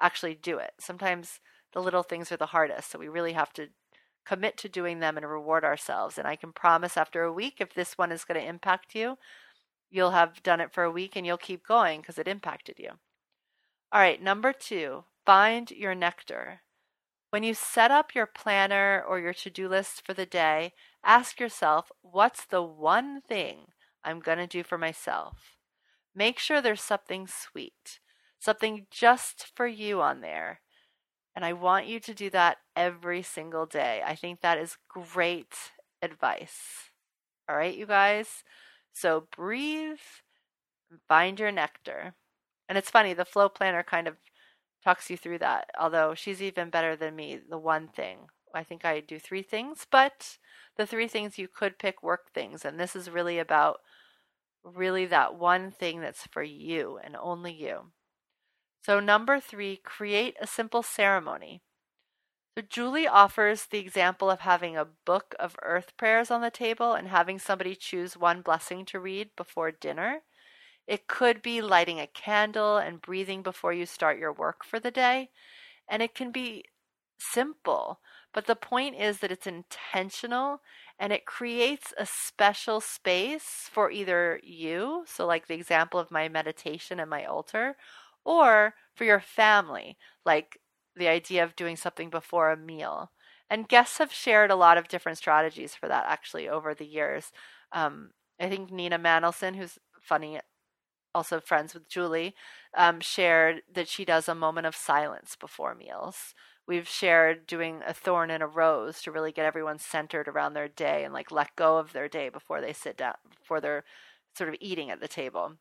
[0.00, 0.72] actually do it.
[0.78, 1.40] Sometimes
[1.72, 2.90] the little things are the hardest.
[2.90, 3.68] So we really have to
[4.24, 6.16] commit to doing them and reward ourselves.
[6.16, 9.18] And I can promise after a week, if this one is going to impact you,
[9.90, 12.90] you'll have done it for a week and you'll keep going because it impacted you.
[13.92, 16.60] All right, number two, find your nectar.
[17.30, 20.72] When you set up your planner or your to do list for the day,
[21.04, 23.66] ask yourself, what's the one thing
[24.04, 25.56] I'm going to do for myself?
[26.14, 28.00] Make sure there's something sweet,
[28.40, 30.60] something just for you on there.
[31.36, 34.02] And I want you to do that every single day.
[34.04, 35.54] I think that is great
[36.02, 36.90] advice.
[37.48, 38.42] All right, you guys?
[38.92, 39.98] So breathe,
[41.06, 42.14] find your nectar.
[42.68, 44.16] And it's funny, the flow planner kind of
[44.82, 48.28] talks you through that, although she's even better than me, the one thing.
[48.54, 50.38] I think I do three things, but
[50.76, 52.64] the three things you could pick work things.
[52.64, 53.78] And this is really about
[54.64, 57.92] really that one thing that's for you and only you.
[58.82, 61.62] So, number three, create a simple ceremony.
[62.56, 66.94] So Julie offers the example of having a book of earth prayers on the table
[66.94, 70.22] and having somebody choose one blessing to read before dinner.
[70.86, 74.90] It could be lighting a candle and breathing before you start your work for the
[74.90, 75.30] day.
[75.88, 76.64] And it can be
[77.18, 78.00] simple,
[78.32, 80.60] but the point is that it's intentional
[80.98, 86.28] and it creates a special space for either you, so like the example of my
[86.28, 87.76] meditation and my altar,
[88.24, 90.58] or for your family, like
[90.96, 93.10] the idea of doing something before a meal.
[93.48, 97.32] And guests have shared a lot of different strategies for that actually over the years.
[97.72, 98.10] Um,
[98.40, 100.38] I think Nina Manolson, who's funny,
[101.14, 102.34] also friends with Julie,
[102.76, 106.34] um, shared that she does a moment of silence before meals.
[106.66, 110.68] We've shared doing a thorn and a rose to really get everyone centered around their
[110.68, 113.84] day and like let go of their day before they sit down, before they're
[114.36, 115.56] sort of eating at the table.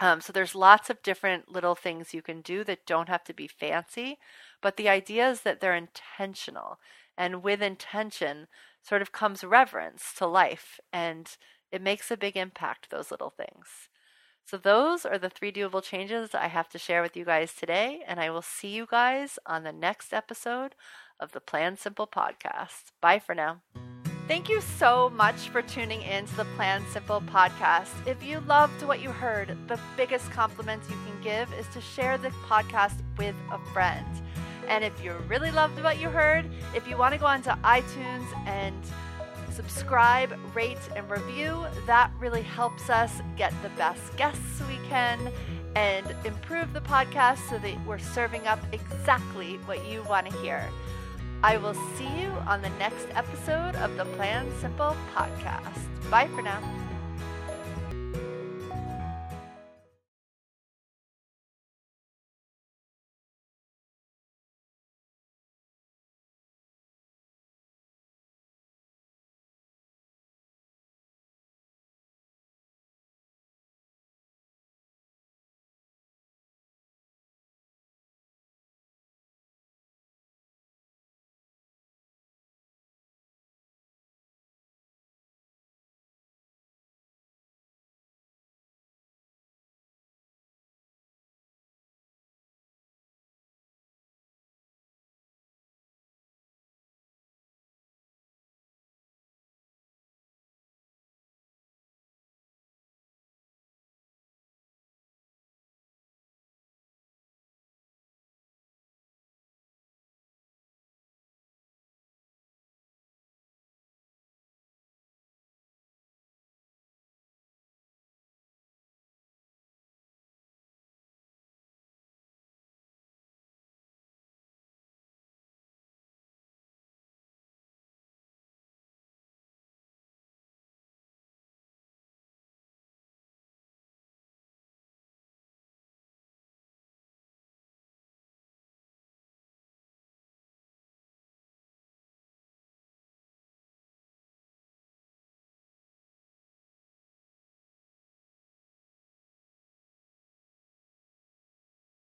[0.00, 3.34] Um, so there's lots of different little things you can do that don't have to
[3.34, 4.18] be fancy,
[4.62, 6.78] but the idea is that they're intentional.
[7.18, 8.46] And with intention
[8.82, 11.36] sort of comes reverence to life, and
[11.70, 13.88] it makes a big impact, those little things.
[14.46, 18.02] So those are the three doable changes I have to share with you guys today,
[18.06, 20.74] and I will see you guys on the next episode
[21.20, 22.92] of the Plan Simple podcast.
[23.00, 23.60] Bye for now.
[24.26, 27.90] Thank you so much for tuning in to the Plan Simple podcast.
[28.06, 32.16] If you loved what you heard, the biggest compliment you can give is to share
[32.16, 34.06] the podcast with a friend.
[34.68, 38.46] And if you really loved what you heard, if you want to go onto iTunes
[38.46, 38.76] and
[39.50, 45.32] subscribe, rate, and review, that really helps us get the best guests we can
[45.76, 50.68] and improve the podcast so that we're serving up exactly what you want to hear.
[51.42, 56.10] I will see you on the next episode of the Plan Simple podcast.
[56.10, 56.89] Bye for now.